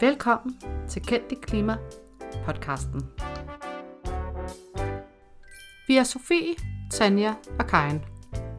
Velkommen 0.00 0.60
til 0.88 1.02
Kendt 1.02 1.40
Klima 1.40 1.76
podcasten. 2.44 3.02
Vi 5.88 5.96
er 5.96 6.02
Sofie, 6.02 6.54
Tanja 6.92 7.34
og 7.58 7.66
Karen. 7.66 8.04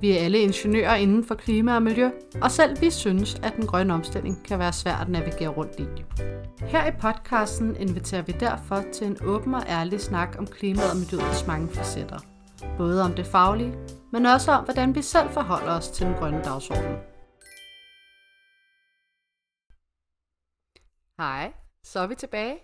Vi 0.02 0.12
er 0.12 0.20
alle 0.20 0.40
ingeniører 0.40 0.96
inden 0.96 1.26
for 1.26 1.36
klima 1.36 1.76
og 1.76 1.84
miljø, 1.84 2.10
og 2.42 2.52
selv 2.52 2.82
vi 2.82 2.90
synes, 2.90 3.36
at 3.44 3.54
den 3.56 3.68
grønne 3.68 3.94
omstilling 3.94 4.44
kan 4.46 4.60
være 4.60 4.74
svært 4.74 5.02
at 5.02 5.10
navigere 5.10 5.50
rundt 5.50 5.80
i. 5.80 5.86
Her 6.60 6.88
i 6.88 6.92
podcasten 6.92 7.76
inviterer 7.76 8.22
vi 8.22 8.32
derfor 8.40 8.84
til 8.94 9.08
en 9.08 9.18
åben 9.26 9.54
og 9.54 9.64
ærlig 9.70 10.02
snak 10.02 10.36
om 10.40 10.48
klimaet 10.48 10.92
og 10.92 10.98
miljøets 10.98 11.48
mange 11.48 11.70
facetter. 11.70 12.20
Både 12.78 13.04
om 13.04 13.14
det 13.14 13.26
faglige, 13.26 13.74
men 14.12 14.26
også 14.26 14.52
om, 14.52 14.64
hvordan 14.64 14.96
vi 14.96 15.02
selv 15.02 15.30
forholder 15.30 15.72
os 15.72 15.88
til 15.88 16.06
den 16.06 16.16
grønne 16.16 16.42
dagsorden. 16.44 16.96
Hej, 21.20 21.54
så 21.84 22.00
er 22.00 22.08
vi 22.08 22.16
tilbage. 22.16 22.60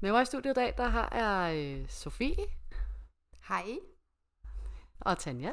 Med 0.00 0.12
mig 0.12 0.22
i 0.22 0.24
studiet 0.24 0.52
i 0.52 0.54
dag, 0.54 0.74
der 0.76 0.88
har 0.88 1.16
jeg 1.16 1.56
øh, 1.56 1.88
Sofie 1.88 2.46
Hej. 3.48 3.78
og 5.00 5.18
Tanja, 5.18 5.52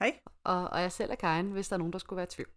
Hej. 0.00 0.20
og, 0.44 0.68
og 0.68 0.80
jeg 0.80 0.92
selv 0.92 1.10
er 1.10 1.14
Karin, 1.14 1.52
hvis 1.52 1.68
der 1.68 1.74
er 1.74 1.78
nogen, 1.78 1.92
der 1.92 1.98
skulle 1.98 2.16
være 2.16 2.24
i 2.24 2.30
tvivl. 2.30 2.48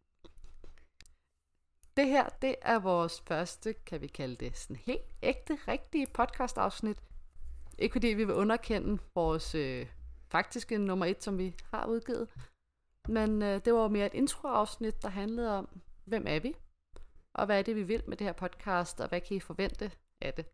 Det 1.98 2.08
her, 2.08 2.30
det 2.30 2.55
er 2.62 2.80
vores 2.80 3.22
første, 3.22 3.73
kan 3.73 4.02
vi 4.02 4.08
kalde 4.08 4.35
det, 4.35 4.57
sådan 4.57 4.76
helt 4.76 5.13
ægte, 5.23 5.60
rigtige 5.68 6.07
podcast-afsnit. 6.07 7.02
Ikke 7.77 7.94
fordi 7.94 8.07
vi 8.07 8.23
vil 8.23 8.35
underkende 8.35 9.02
vores 9.16 9.55
øh, 9.55 9.88
faktiske 10.32 10.77
nummer 10.77 11.05
et, 11.05 11.23
som 11.23 11.38
vi 11.38 11.55
har 11.71 11.85
udgivet, 11.85 12.30
men 13.07 13.41
øh, 13.41 13.66
det 13.66 13.73
var 13.73 13.88
mere 13.88 14.05
et 14.05 14.13
introafsnit, 14.13 15.02
der 15.02 15.10
handlede 15.10 15.57
om, 15.57 15.82
hvem 16.05 16.23
er 16.27 16.40
vi, 16.40 16.55
og 17.34 17.46
hvad 17.46 17.60
er 17.60 17.64
det, 17.64 17.76
vi 17.76 17.84
vil 17.84 18.04
med 18.08 18.18
det 18.18 18.28
her 18.28 18.34
podcast, 18.34 19.02
og 19.02 19.10
hvad 19.10 19.22
kan 19.22 19.38
I 19.38 19.40
forvente 19.40 19.92
af 20.22 20.34
det. 20.34 20.46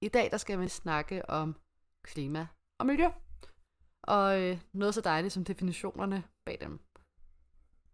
I 0.00 0.08
dag, 0.08 0.30
der 0.30 0.36
skal 0.36 0.60
vi 0.60 0.68
snakke 0.68 1.30
om 1.30 1.56
klima 2.04 2.46
og 2.78 2.86
miljø, 2.86 3.08
og 4.02 4.40
øh, 4.40 4.60
noget 4.72 4.94
så 4.94 5.00
dejligt 5.00 5.34
som 5.34 5.44
definitionerne 5.44 6.24
bag 6.44 6.58
dem. 6.60 6.80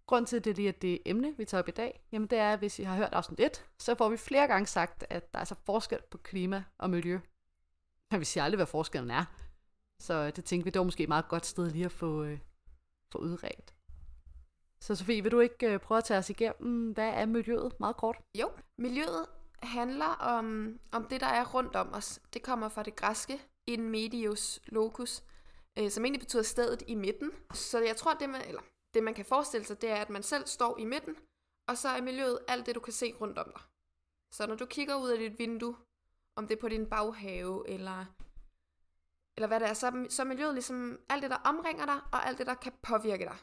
Grunden 0.07 0.27
til, 0.27 0.37
at 0.37 0.45
det 0.45 0.57
lige 0.57 0.69
er 0.69 0.73
det 0.73 1.03
emne, 1.07 1.37
vi 1.37 1.45
tager 1.45 1.63
op 1.63 1.69
i 1.69 1.73
dag, 1.73 2.05
jamen 2.13 2.29
det 2.29 2.39
er, 2.39 2.53
at 2.53 2.59
hvis 2.59 2.79
I 2.79 2.83
har 2.83 2.97
hørt 2.97 3.13
afsnit 3.13 3.41
1, 3.41 3.65
så 3.79 3.95
får 3.95 4.09
vi 4.09 4.17
flere 4.17 4.47
gange 4.47 4.67
sagt, 4.67 5.05
at 5.11 5.35
der 5.35 5.41
er 5.41 5.45
så 5.45 5.55
forskel 5.55 5.99
på 6.11 6.19
klima 6.19 6.65
og 6.79 6.91
miljø. 6.91 7.21
Men 8.11 8.21
vi 8.21 8.25
siger 8.25 8.45
aldrig, 8.45 8.57
hvad 8.57 8.67
forskellen 8.67 9.11
er. 9.11 9.25
Så 10.01 10.15
øh, 10.15 10.37
det 10.37 10.45
tænkte 10.45 10.65
vi, 10.65 10.71
det 10.71 10.79
var 10.79 10.85
måske 10.85 11.03
et 11.03 11.09
meget 11.09 11.29
godt 11.29 11.47
sted 11.47 11.71
lige 11.71 11.85
at 11.85 11.93
få, 11.93 12.23
øh, 12.23 12.39
få 13.13 13.19
udredt. 13.19 13.75
Så 14.83 14.95
Sofie, 14.95 15.23
vil 15.23 15.33
du 15.33 15.41
ikke 15.41 15.73
øh, 15.73 15.81
prøve 15.81 15.99
at 15.99 16.05
tage 16.05 16.19
os 16.19 16.31
igennem, 16.31 16.93
hvad 16.93 17.09
er 17.09 17.27
miljøet 17.27 17.81
meget 17.81 17.97
kort? 17.97 18.17
Jo, 18.41 18.51
miljøet 18.79 19.27
handler 19.63 20.07
om, 20.07 20.79
om 20.93 21.05
det, 21.05 21.21
der 21.21 21.27
er 21.27 21.55
rundt 21.55 21.77
om 21.77 21.93
os. 21.93 22.21
Det 22.35 22.43
kommer 22.43 22.69
fra 22.69 22.83
det 22.83 22.97
græske 22.97 23.41
in 23.67 23.91
medius 23.91 24.61
locus, 24.67 25.23
øh, 25.79 25.91
som 25.91 26.05
egentlig 26.05 26.21
betyder 26.21 26.43
stedet 26.43 26.83
i 26.87 26.95
midten. 26.95 27.31
Så 27.55 27.79
jeg 27.79 27.97
tror, 27.97 28.15
det 28.15 28.29
man, 28.29 28.41
eller 28.49 28.63
det 28.95 29.03
man 29.03 29.15
kan 29.15 29.25
forestille 29.25 29.67
sig, 29.67 29.83
det 29.83 29.91
er, 29.91 29.97
at 29.97 30.11
man 30.11 30.23
selv 30.23 30.47
står 30.47 30.79
i 30.79 30.85
midten, 30.85 31.17
og 31.69 31.79
så 31.79 31.89
er 31.89 32.03
miljøet 32.03 32.39
alt 32.49 32.67
det, 32.67 32.75
du 32.75 32.81
kan 32.81 32.93
se 32.93 33.15
rundt 33.21 33.39
om 33.39 33.53
dig. 33.55 33.63
Så 34.33 34.47
når 34.47 34.55
du 34.55 34.67
kigger 34.67 34.95
ud 34.95 35.11
af 35.11 35.19
dit 35.19 35.39
vindue, 35.39 35.77
om 36.37 36.47
det 36.47 36.57
er 36.57 36.61
på 36.61 36.69
din 36.69 36.87
baghave, 36.87 37.69
eller, 37.69 38.05
eller 39.37 39.47
hvad 39.47 39.61
det 39.61 39.69
er, 39.69 39.75
så, 39.75 40.07
så 40.09 40.23
er 40.23 40.27
miljøet 40.27 40.55
ligesom 40.55 41.01
alt 41.09 41.23
det, 41.23 41.31
der 41.31 41.39
omringer 41.45 41.87
dig, 41.87 42.01
og 42.13 42.27
alt 42.27 42.39
det, 42.39 42.47
der 42.47 42.55
kan 42.55 42.73
påvirke 42.83 43.25
dig. 43.25 43.37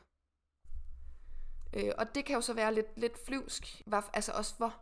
Øh, 1.73 1.91
og 1.97 2.15
det 2.15 2.25
kan 2.25 2.35
jo 2.35 2.41
så 2.41 2.53
være 2.53 2.73
lidt, 2.73 2.99
lidt 2.99 3.25
flyvsk, 3.25 3.81
hvor, 3.85 4.09
altså 4.13 4.31
også 4.31 4.53
hvor, 4.57 4.73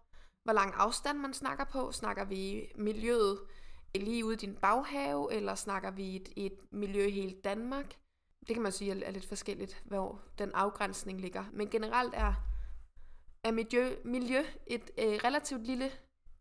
hvor 0.44 0.54
lang 0.54 0.74
afstand 0.76 1.18
man 1.18 1.34
snakker 1.34 1.66
på. 1.66 1.92
Snakker 1.92 2.26
vi 2.26 2.72
miljøet 2.76 3.40
lige 3.96 4.26
ude 4.26 4.34
i 4.34 4.38
din 4.38 4.56
baghave, 4.56 5.34
eller 5.34 5.56
snakker 5.56 5.92
vi 5.92 6.16
et, 6.16 6.30
et 6.36 6.58
miljø 6.72 7.06
i 7.06 7.12
hele 7.12 7.36
Danmark? 7.44 7.96
Det 8.48 8.56
kan 8.56 8.64
man 8.64 8.72
sige 8.72 8.92
er, 8.92 9.08
er 9.08 9.12
lidt 9.12 9.28
forskelligt, 9.28 9.82
hvor 9.86 10.22
den 10.38 10.52
afgrænsning 10.54 11.22
ligger. 11.22 11.46
Men 11.54 11.70
generelt 11.70 12.14
er, 12.16 12.34
er 13.44 13.52
miljø, 13.52 13.96
miljø 14.06 14.44
et 14.68 14.92
øh, 14.98 15.20
relativt 15.24 15.68
lille 15.68 15.92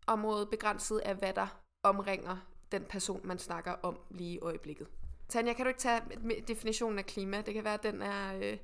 område 0.07 0.45
begrænset 0.45 0.99
af, 0.99 1.15
hvad 1.15 1.33
der 1.33 1.47
omringer 1.83 2.37
den 2.71 2.83
person, 2.83 3.21
man 3.23 3.39
snakker 3.39 3.71
om 3.71 3.99
lige 4.09 4.33
i 4.33 4.39
øjeblikket. 4.39 4.87
Tanja, 5.29 5.53
kan 5.53 5.65
du 5.65 5.67
ikke 5.67 5.79
tage 5.79 6.01
definitionen 6.47 6.99
af 6.99 7.05
klima? 7.05 7.41
Det 7.41 7.53
kan 7.53 7.63
være, 7.63 7.73
at 7.73 7.83
den 7.83 8.01
er... 8.01 8.37
Øh, 8.37 8.57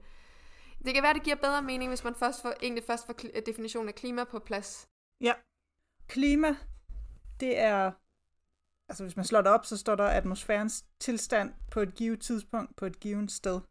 det 0.85 0.93
kan 0.93 1.03
være, 1.03 1.13
det 1.13 1.23
giver 1.23 1.35
bedre 1.35 1.61
mening, 1.61 1.89
hvis 1.89 2.03
man 2.03 2.15
først 2.15 2.41
får, 2.41 2.53
egentlig 2.61 2.83
først 2.83 3.05
får 3.05 3.13
definitionen 3.45 3.89
af 3.89 3.95
klima 3.95 4.23
på 4.23 4.39
plads. 4.39 4.89
Ja. 5.21 5.33
Klima, 6.07 6.55
det 7.39 7.59
er, 7.59 7.91
altså 8.89 9.03
hvis 9.03 9.15
man 9.15 9.25
slår 9.25 9.41
det 9.41 9.51
op, 9.51 9.65
så 9.65 9.77
står 9.77 9.95
der 9.95 10.03
atmosfærens 10.03 10.85
tilstand 10.99 11.53
på 11.71 11.79
et 11.79 11.95
givet 11.95 12.21
tidspunkt 12.21 12.75
på 12.75 12.85
et 12.85 12.99
givet 12.99 13.31
sted. 13.31 13.61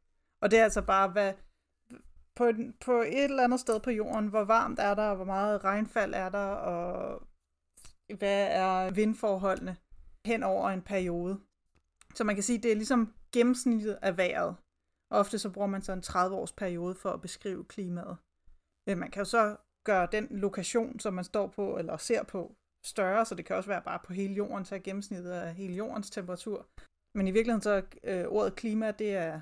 Og 0.40 0.50
det 0.50 0.58
er 0.58 0.64
altså 0.64 0.82
bare, 0.82 1.08
hvad, 1.08 1.32
på, 2.34 2.44
et, 2.44 2.74
på 2.80 2.92
et 2.92 3.24
eller 3.24 3.44
andet 3.44 3.60
sted 3.60 3.80
på 3.80 3.90
jorden, 3.90 4.28
hvor 4.28 4.44
varmt 4.44 4.78
er 4.78 4.94
der, 4.94 5.08
og 5.08 5.16
hvor 5.16 5.24
meget 5.24 5.64
regnfald 5.64 6.14
er 6.14 6.28
der, 6.28 6.46
og 6.46 7.22
hvad 8.18 8.48
er 8.50 8.90
vindforholdene 8.90 9.76
hen 10.26 10.42
over 10.42 10.70
en 10.70 10.82
periode. 10.82 11.40
Så 12.14 12.24
man 12.24 12.36
kan 12.36 12.42
sige, 12.42 12.58
det 12.58 12.70
er 12.70 12.76
ligesom 12.76 13.14
gennemsnittet 13.32 13.98
af 14.02 14.16
vejret. 14.16 14.56
Ofte 15.12 15.38
så 15.38 15.50
bruger 15.50 15.68
man 15.68 15.82
så 15.82 15.92
en 15.92 16.02
30-års 16.06 16.52
periode 16.52 16.94
for 16.94 17.10
at 17.10 17.20
beskrive 17.20 17.64
klimaet. 17.64 18.16
Men 18.86 18.98
man 18.98 19.10
kan 19.10 19.20
jo 19.20 19.24
så 19.24 19.56
gøre 19.84 20.08
den 20.12 20.26
lokation, 20.30 20.98
som 20.98 21.14
man 21.14 21.24
står 21.24 21.46
på 21.46 21.78
eller 21.78 21.96
ser 21.96 22.22
på, 22.22 22.56
større, 22.84 23.26
så 23.26 23.34
det 23.34 23.44
kan 23.44 23.56
også 23.56 23.68
være 23.68 23.82
bare 23.82 23.98
på 24.04 24.12
hele 24.12 24.34
jorden, 24.34 24.64
så 24.64 24.74
er 24.74 24.78
gennemsnittet 24.78 25.30
af 25.30 25.54
hele 25.54 25.74
jordens 25.74 26.10
temperatur. 26.10 26.66
Men 27.14 27.28
i 27.28 27.30
virkeligheden 27.30 27.62
så 27.62 27.82
øh, 28.04 28.24
ordet 28.28 28.56
klima, 28.56 28.90
det 28.90 29.14
er 29.14 29.40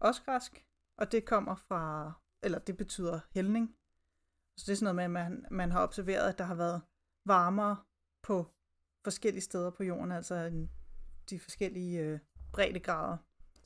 også 0.00 0.22
græsk, 0.22 0.64
og 0.98 1.12
det 1.12 1.24
kommer 1.24 1.54
fra, 1.54 2.12
eller 2.42 2.58
det 2.58 2.76
betyder 2.76 3.20
hældning. 3.30 3.74
Så 4.56 4.64
det 4.66 4.72
er 4.72 4.76
sådan 4.76 4.94
noget 4.94 5.10
med, 5.10 5.20
at 5.20 5.30
man, 5.30 5.46
man 5.50 5.70
har 5.70 5.82
observeret, 5.82 6.28
at 6.28 6.38
der 6.38 6.44
har 6.44 6.54
været 6.54 6.82
varmere 7.26 7.76
på 8.22 8.46
forskellige 9.04 9.42
steder 9.42 9.70
på 9.70 9.84
jorden, 9.84 10.12
altså 10.12 10.34
en, 10.34 10.70
de 11.30 11.40
forskellige 11.40 12.00
øh, 12.00 12.18
breddegrader. 12.52 13.16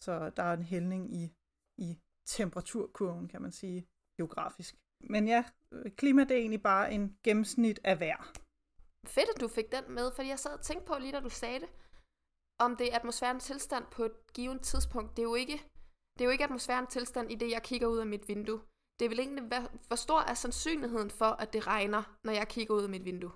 Så 0.00 0.30
der 0.30 0.42
er 0.42 0.52
en 0.52 0.62
hældning 0.62 1.14
i, 1.14 1.32
i 1.78 1.98
temperaturkurven, 2.26 3.28
kan 3.28 3.42
man 3.42 3.52
sige, 3.52 3.86
geografisk. 4.18 4.74
Men 5.10 5.28
ja, 5.28 5.44
øh, 5.72 5.92
klima 5.92 6.24
det 6.24 6.30
er 6.30 6.40
egentlig 6.40 6.62
bare 6.62 6.92
en 6.92 7.16
gennemsnit 7.24 7.80
af 7.84 8.00
vejr. 8.00 8.32
Fedt, 9.06 9.30
at 9.34 9.40
du 9.40 9.48
fik 9.48 9.72
den 9.72 9.94
med, 9.94 10.12
fordi 10.12 10.28
jeg 10.28 10.38
sad 10.38 10.52
og 10.58 10.60
tænkte 10.60 10.86
på 10.86 10.94
lige 10.98 11.12
da 11.12 11.20
du 11.20 11.30
sagde 11.30 11.60
det, 11.60 11.68
om 12.58 12.76
det 12.76 12.92
er 12.92 12.96
atmosfærens 12.98 13.44
tilstand 13.44 13.84
på 13.90 14.04
et 14.04 14.16
givet 14.34 14.60
tidspunkt. 14.60 15.10
Det 15.16 15.22
er 15.22 15.30
jo 15.32 15.34
ikke, 15.34 15.58
det 16.14 16.20
er 16.20 16.24
jo 16.24 16.30
ikke 16.30 16.44
atmosfærens 16.44 16.92
tilstand 16.92 17.32
i 17.32 17.34
det, 17.34 17.50
jeg 17.50 17.62
kigger 17.62 17.86
ud 17.86 17.98
af 17.98 18.06
mit 18.06 18.28
vindue. 18.28 18.60
Det 18.98 19.04
er 19.04 19.08
vel 19.08 19.20
egentlig, 19.20 19.44
hvad, 19.44 19.62
hvor 19.86 19.96
stor 19.96 20.20
er 20.20 20.34
sandsynligheden 20.34 21.10
for, 21.10 21.30
at 21.42 21.52
det 21.52 21.66
regner, 21.66 22.02
når 22.24 22.32
jeg 22.32 22.48
kigger 22.48 22.74
ud 22.74 22.82
af 22.82 22.88
mit 22.88 23.04
vindue? 23.04 23.32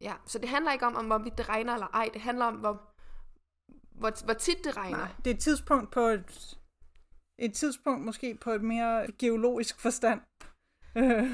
Ja, 0.00 0.14
så 0.26 0.38
det 0.38 0.48
handler 0.48 0.72
ikke 0.72 0.86
om, 0.86 0.96
om 0.96 1.06
hvorvidt 1.06 1.38
det 1.38 1.48
regner 1.48 1.74
eller 1.74 1.86
ej. 1.86 2.10
Det 2.12 2.20
handler 2.20 2.44
om, 2.44 2.56
hvor, 2.56 2.74
hvor, 4.00 4.24
hvor 4.24 4.34
tit 4.34 4.64
det 4.64 4.76
regner. 4.76 4.98
Nej, 4.98 5.14
det 5.24 5.30
er 5.30 5.34
et 5.34 5.40
tidspunkt 5.40 5.92
på 5.92 6.00
et, 6.00 6.58
et 7.38 7.54
tidspunkt 7.54 8.04
måske 8.04 8.34
på 8.34 8.50
et 8.50 8.62
mere 8.62 9.06
geologisk 9.18 9.80
forstand. 9.80 10.20
Øh, 10.96 11.30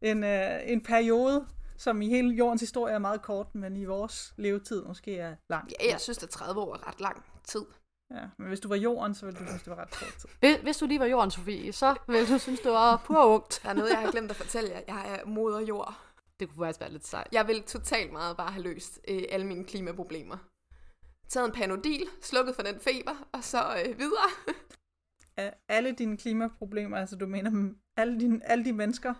en, 0.00 0.24
øh, 0.24 0.60
en 0.64 0.80
periode, 0.80 1.46
som 1.76 2.02
i 2.02 2.08
hele 2.08 2.34
jordens 2.34 2.60
historie 2.60 2.94
er 2.94 2.98
meget 2.98 3.22
kort, 3.22 3.54
men 3.54 3.76
i 3.76 3.84
vores 3.84 4.34
levetid 4.36 4.82
måske 4.82 5.18
er 5.18 5.36
lang. 5.48 5.70
Ja, 5.80 5.90
jeg 5.90 6.00
synes, 6.00 6.22
at 6.22 6.28
30 6.28 6.60
år 6.60 6.74
er 6.74 6.88
ret 6.88 7.00
lang 7.00 7.24
tid. 7.44 7.64
Ja, 8.10 8.22
men 8.38 8.48
hvis 8.48 8.60
du 8.60 8.68
var 8.68 8.76
jorden, 8.76 9.14
så 9.14 9.26
ville 9.26 9.40
du 9.40 9.46
synes, 9.46 9.62
det 9.62 9.70
var 9.70 9.82
ret 9.82 9.90
kort 9.90 10.14
tid. 10.18 10.28
Hvis, 10.40 10.56
hvis 10.62 10.76
du 10.76 10.86
lige 10.86 11.00
var 11.00 11.06
jorden, 11.06 11.30
Sofie, 11.30 11.72
så 11.72 11.96
ville 12.08 12.28
du 12.28 12.38
synes, 12.38 12.60
det 12.60 12.72
var 12.72 13.02
pur 13.06 13.24
ungt. 13.24 13.60
Der 13.62 13.68
er 13.68 13.74
noget, 13.74 13.90
jeg 13.90 13.98
har 13.98 14.10
glemt 14.10 14.30
at 14.30 14.36
fortælle 14.36 14.70
jer. 14.70 14.80
Jeg 14.88 15.18
er 15.20 15.26
moder 15.26 15.60
jord. 15.60 15.94
Det 16.40 16.48
kunne 16.48 16.66
faktisk 16.66 16.80
være 16.80 16.92
lidt 16.92 17.06
sejt. 17.06 17.28
Jeg 17.32 17.46
vil 17.46 17.62
totalt 17.62 18.12
meget 18.12 18.36
bare 18.36 18.50
have 18.50 18.62
løst 18.62 19.00
øh, 19.08 19.22
alle 19.30 19.46
mine 19.46 19.64
klimaproblemer. 19.64 20.36
Taget 21.28 21.46
en 21.46 21.52
panodil, 21.52 22.06
slukket 22.22 22.54
for 22.54 22.62
den 22.62 22.80
feber, 22.80 23.28
og 23.32 23.44
så 23.44 23.82
øh, 23.86 23.98
videre. 23.98 24.30
Af 25.36 25.54
alle 25.68 25.92
dine 25.92 26.16
klimaproblemer, 26.16 26.96
altså 26.96 27.16
du 27.16 27.26
mener 27.26 27.50
dem- 27.50 27.78
alle, 27.96 28.20
dine, 28.20 28.46
alle 28.46 28.64
de 28.64 28.72
mennesker, 28.72 29.14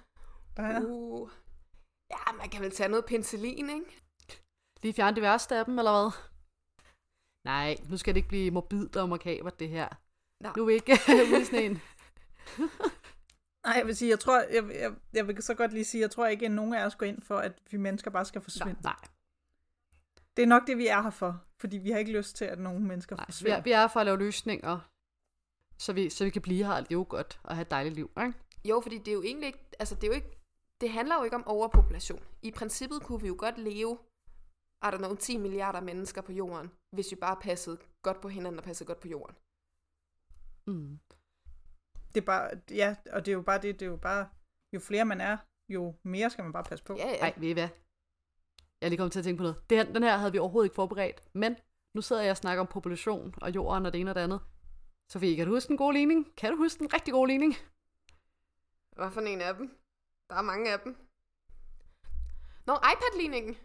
der 0.56 0.62
er. 0.62 0.80
Uh. 0.86 1.30
Ja, 2.10 2.32
man 2.38 2.48
kan 2.48 2.62
vel 2.62 2.70
tage 2.70 2.88
noget 2.88 3.04
penicillin, 3.04 3.70
ikke? 3.70 4.02
Lige 4.82 4.94
fjerne 4.94 5.14
det 5.14 5.22
værste 5.22 5.56
af 5.56 5.64
dem, 5.64 5.78
eller 5.78 5.92
hvad? 6.02 6.10
Nej, 7.44 7.76
nu 7.90 7.96
skal 7.96 8.14
det 8.14 8.18
ikke 8.18 8.28
blive 8.28 8.50
morbidt 8.50 8.96
og 8.96 9.08
makabert, 9.08 9.58
det 9.60 9.68
her. 9.68 9.88
Nej. 10.42 10.52
Nu 10.56 10.62
er 10.62 10.66
vi 10.66 10.72
ikke 10.74 10.92
ude 11.32 11.40
i 11.40 11.44
sådan 11.44 11.62
en. 11.70 11.80
Nej, 13.66 13.74
jeg 13.78 13.86
vil 13.86 13.96
sige, 13.96 14.08
jeg 14.10 14.20
tror, 14.20 14.38
jeg, 14.40 14.64
jeg, 14.74 14.94
jeg 15.12 15.26
vil 15.28 15.42
så 15.42 15.54
godt 15.54 15.72
lige 15.72 15.84
sige, 15.84 16.00
jeg 16.00 16.10
tror 16.10 16.26
ikke, 16.26 16.46
at 16.46 16.52
nogen 16.52 16.74
af 16.74 16.86
os 16.86 16.96
går 16.96 17.06
ind 17.06 17.22
for, 17.22 17.36
at 17.38 17.52
vi 17.70 17.76
mennesker 17.76 18.10
bare 18.10 18.24
skal 18.24 18.40
forsvinde. 18.40 18.80
Nej, 18.82 18.96
Det 20.36 20.42
er 20.42 20.46
nok 20.46 20.66
det, 20.66 20.78
vi 20.78 20.86
er 20.86 21.02
her 21.02 21.10
for, 21.10 21.44
fordi 21.60 21.78
vi 21.78 21.90
har 21.90 21.98
ikke 21.98 22.12
lyst 22.12 22.36
til, 22.36 22.44
at 22.44 22.58
nogen 22.58 22.86
mennesker 22.86 23.16
nej. 23.16 23.24
Vi 23.28 23.32
forsvinder. 23.32 23.56
er, 23.56 23.62
vi 23.62 23.72
er 23.72 23.88
for 23.88 24.00
at 24.00 24.06
lave 24.06 24.18
løsninger, 24.18 24.78
så 25.78 25.92
vi, 25.92 26.10
så 26.10 26.24
vi 26.24 26.30
kan 26.30 26.42
blive 26.42 26.64
her 26.64 26.72
og 26.72 26.86
leve 26.90 27.04
godt 27.04 27.40
og 27.42 27.54
have 27.54 27.62
et 27.62 27.70
dejligt 27.70 27.94
liv. 27.94 28.10
Ikke? 28.20 28.32
Jo, 28.64 28.80
fordi 28.80 28.98
det 28.98 29.08
er 29.08 29.12
jo 29.12 29.22
egentlig 29.22 29.46
ikke, 29.46 29.58
altså 29.78 29.94
det 29.94 30.04
er 30.04 30.08
jo 30.08 30.12
ikke 30.12 30.36
det 30.80 30.90
handler 30.90 31.16
jo 31.16 31.24
ikke 31.24 31.36
om 31.36 31.46
overpopulation. 31.46 32.22
I 32.42 32.50
princippet 32.50 33.02
kunne 33.02 33.20
vi 33.20 33.28
jo 33.28 33.36
godt 33.38 33.58
leve, 33.58 33.98
er 34.82 34.90
der 34.90 34.98
nogle 34.98 35.16
10 35.16 35.36
milliarder 35.36 35.80
mennesker 35.80 36.22
på 36.22 36.32
jorden, 36.32 36.70
hvis 36.90 37.10
vi 37.10 37.16
bare 37.16 37.36
passede 37.36 37.78
godt 38.02 38.20
på 38.20 38.28
hinanden 38.28 38.58
og 38.58 38.64
passede 38.64 38.86
godt 38.86 39.00
på 39.00 39.08
jorden. 39.08 39.36
Mm. 40.66 40.98
Det 42.14 42.20
er 42.20 42.26
bare, 42.26 42.50
ja, 42.70 42.96
og 43.12 43.26
det 43.26 43.32
er 43.32 43.36
jo 43.36 43.42
bare 43.42 43.62
det, 43.62 43.80
det 43.80 43.86
er 43.86 43.90
jo 43.90 43.96
bare, 43.96 44.28
jo 44.72 44.80
flere 44.80 45.04
man 45.04 45.20
er, 45.20 45.36
jo 45.68 45.94
mere 46.02 46.30
skal 46.30 46.44
man 46.44 46.52
bare 46.52 46.64
passe 46.64 46.84
på. 46.84 46.96
Ja, 46.96 47.08
ja. 47.08 47.18
Ej, 47.18 47.34
ved 47.36 47.48
I 47.48 47.52
hvad? 47.52 47.68
Jeg 48.80 48.86
er 48.86 48.88
lige 48.88 48.98
kommet 48.98 49.12
til 49.12 49.20
at 49.20 49.24
tænke 49.24 49.38
på 49.38 49.42
noget. 49.42 49.70
Det 49.70 49.78
her, 49.78 49.92
den 49.92 50.02
her 50.02 50.16
havde 50.16 50.32
vi 50.32 50.38
overhovedet 50.38 50.66
ikke 50.66 50.74
forberedt, 50.74 51.22
men 51.32 51.56
nu 51.94 52.02
sidder 52.02 52.22
jeg 52.22 52.30
og 52.30 52.36
snakker 52.36 52.60
om 52.60 52.66
population 52.66 53.34
og 53.42 53.54
jorden 53.54 53.86
og 53.86 53.92
det 53.92 54.00
ene 54.00 54.10
og 54.10 54.14
det 54.14 54.20
andet. 54.20 54.40
Sofie, 55.12 55.36
kan 55.36 55.46
du 55.46 55.52
huske 55.52 55.70
en 55.70 55.76
god 55.76 55.92
ligning? 55.92 56.36
Kan 56.36 56.50
du 56.52 56.56
huske 56.56 56.82
en 56.82 56.92
rigtig 56.92 57.12
god 57.12 57.26
ligning? 57.28 57.54
Hvad 58.96 59.10
for 59.10 59.20
en 59.20 59.40
af 59.40 59.54
dem? 59.54 59.78
Der 60.30 60.36
er 60.36 60.42
mange 60.42 60.72
af 60.72 60.80
dem. 60.80 60.96
Nå, 62.66 62.74
iPad-ligningen. 62.74 63.56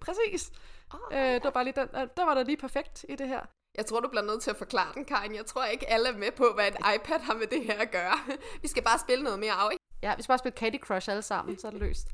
Præcis. 0.00 0.52
Oh, 0.94 1.00
Øh, 1.12 1.34
det 1.34 1.44
var 1.44 1.50
bare 1.50 1.64
lige 1.64 1.80
den, 1.80 1.88
øh, 1.88 2.08
der 2.16 2.24
var 2.24 2.34
der 2.34 2.42
lige 2.42 2.56
perfekt 2.56 3.04
i 3.08 3.14
det 3.16 3.28
her. 3.28 3.46
Jeg 3.74 3.86
tror, 3.86 4.00
du 4.00 4.08
bliver 4.08 4.22
nødt 4.24 4.42
til 4.42 4.50
at 4.50 4.56
forklare 4.56 4.94
den, 4.94 5.04
Karin. 5.04 5.34
Jeg 5.34 5.46
tror 5.46 5.64
ikke, 5.64 5.90
alle 5.90 6.08
er 6.08 6.16
med 6.16 6.32
på, 6.32 6.52
hvad 6.54 6.68
en 6.68 6.76
iPad 6.94 7.20
har 7.20 7.34
med 7.34 7.46
det 7.46 7.64
her 7.64 7.78
at 7.80 7.90
gøre. 7.90 8.16
Vi 8.62 8.68
skal 8.68 8.82
bare 8.82 8.98
spille 8.98 9.24
noget 9.24 9.38
mere 9.38 9.52
af, 9.52 9.72
ikke? 9.72 9.82
Ja, 10.02 10.16
vi 10.16 10.22
skal 10.22 10.28
bare 10.32 10.38
spille 10.38 10.56
Candy 10.56 10.78
Crush 10.78 11.10
alle 11.10 11.22
sammen, 11.22 11.58
så 11.58 11.66
er 11.66 11.70
det 11.70 11.80
løst. 11.80 12.08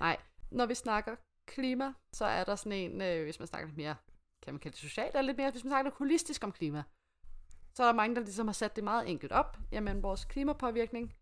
Nej, 0.00 0.16
når 0.50 0.66
vi 0.66 0.74
snakker 0.74 1.16
klima, 1.46 1.92
så 2.12 2.24
er 2.24 2.44
der 2.44 2.56
sådan 2.56 2.72
en, 2.72 3.02
øh, 3.02 3.24
hvis 3.24 3.38
man 3.38 3.48
snakker 3.48 3.66
lidt 3.66 3.76
mere, 3.76 3.96
kan 4.42 4.54
man 4.54 4.60
kalde 4.60 4.74
det 4.74 4.80
socialt, 4.80 5.08
eller 5.08 5.22
lidt 5.22 5.36
mere, 5.36 5.50
hvis 5.50 5.64
man 5.64 5.70
snakker 5.70 5.90
holistisk 5.94 6.44
om 6.44 6.52
klima, 6.52 6.82
så 7.74 7.82
er 7.82 7.86
der 7.86 7.94
mange, 7.94 8.16
der 8.16 8.22
ligesom 8.22 8.48
har 8.48 8.52
sat 8.52 8.76
det 8.76 8.84
meget 8.84 9.10
enkelt 9.10 9.32
op. 9.32 9.58
Jamen, 9.72 10.02
vores 10.02 10.24
klimapåvirkning, 10.24 11.14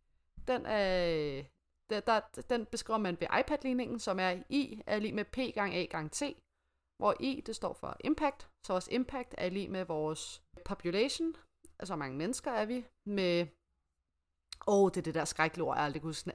den, 0.49 0.67
er, 0.67 1.43
der, 1.91 2.01
der, 2.01 2.21
den 2.51 2.67
beskriver 2.67 2.99
man 2.99 3.21
ved 3.21 3.27
iPad-ligningen, 3.41 3.99
som 3.99 4.19
er 4.19 4.43
I 4.49 4.83
er 4.87 4.99
lige 4.99 5.13
med 5.13 5.25
P 5.25 5.55
gange 5.55 5.77
A 5.77 5.85
gange 5.85 6.11
T, 6.11 6.23
hvor 6.99 7.15
I, 7.21 7.43
det 7.47 7.57
står 7.57 7.73
for 7.73 7.97
impact, 8.01 8.51
så 8.67 8.73
vores 8.73 8.89
impact 8.89 9.35
er 9.39 9.49
lige 9.49 9.69
med 9.69 9.85
vores 9.85 10.43
population, 10.65 11.37
altså 11.79 11.95
hvor 11.95 11.99
mange 11.99 12.17
mennesker 12.17 12.51
er 12.51 12.65
vi, 12.67 12.87
med, 13.07 13.47
åh, 14.67 14.83
oh, 14.83 14.91
det 14.91 14.97
er 14.97 15.03
det 15.03 15.15
der 15.15 15.25
skrækkelige 15.25 15.65
ord, 15.65 15.77
jeg 15.77 15.85
aldrig 15.85 16.03
kan 16.03 16.09
huske, 16.09 16.33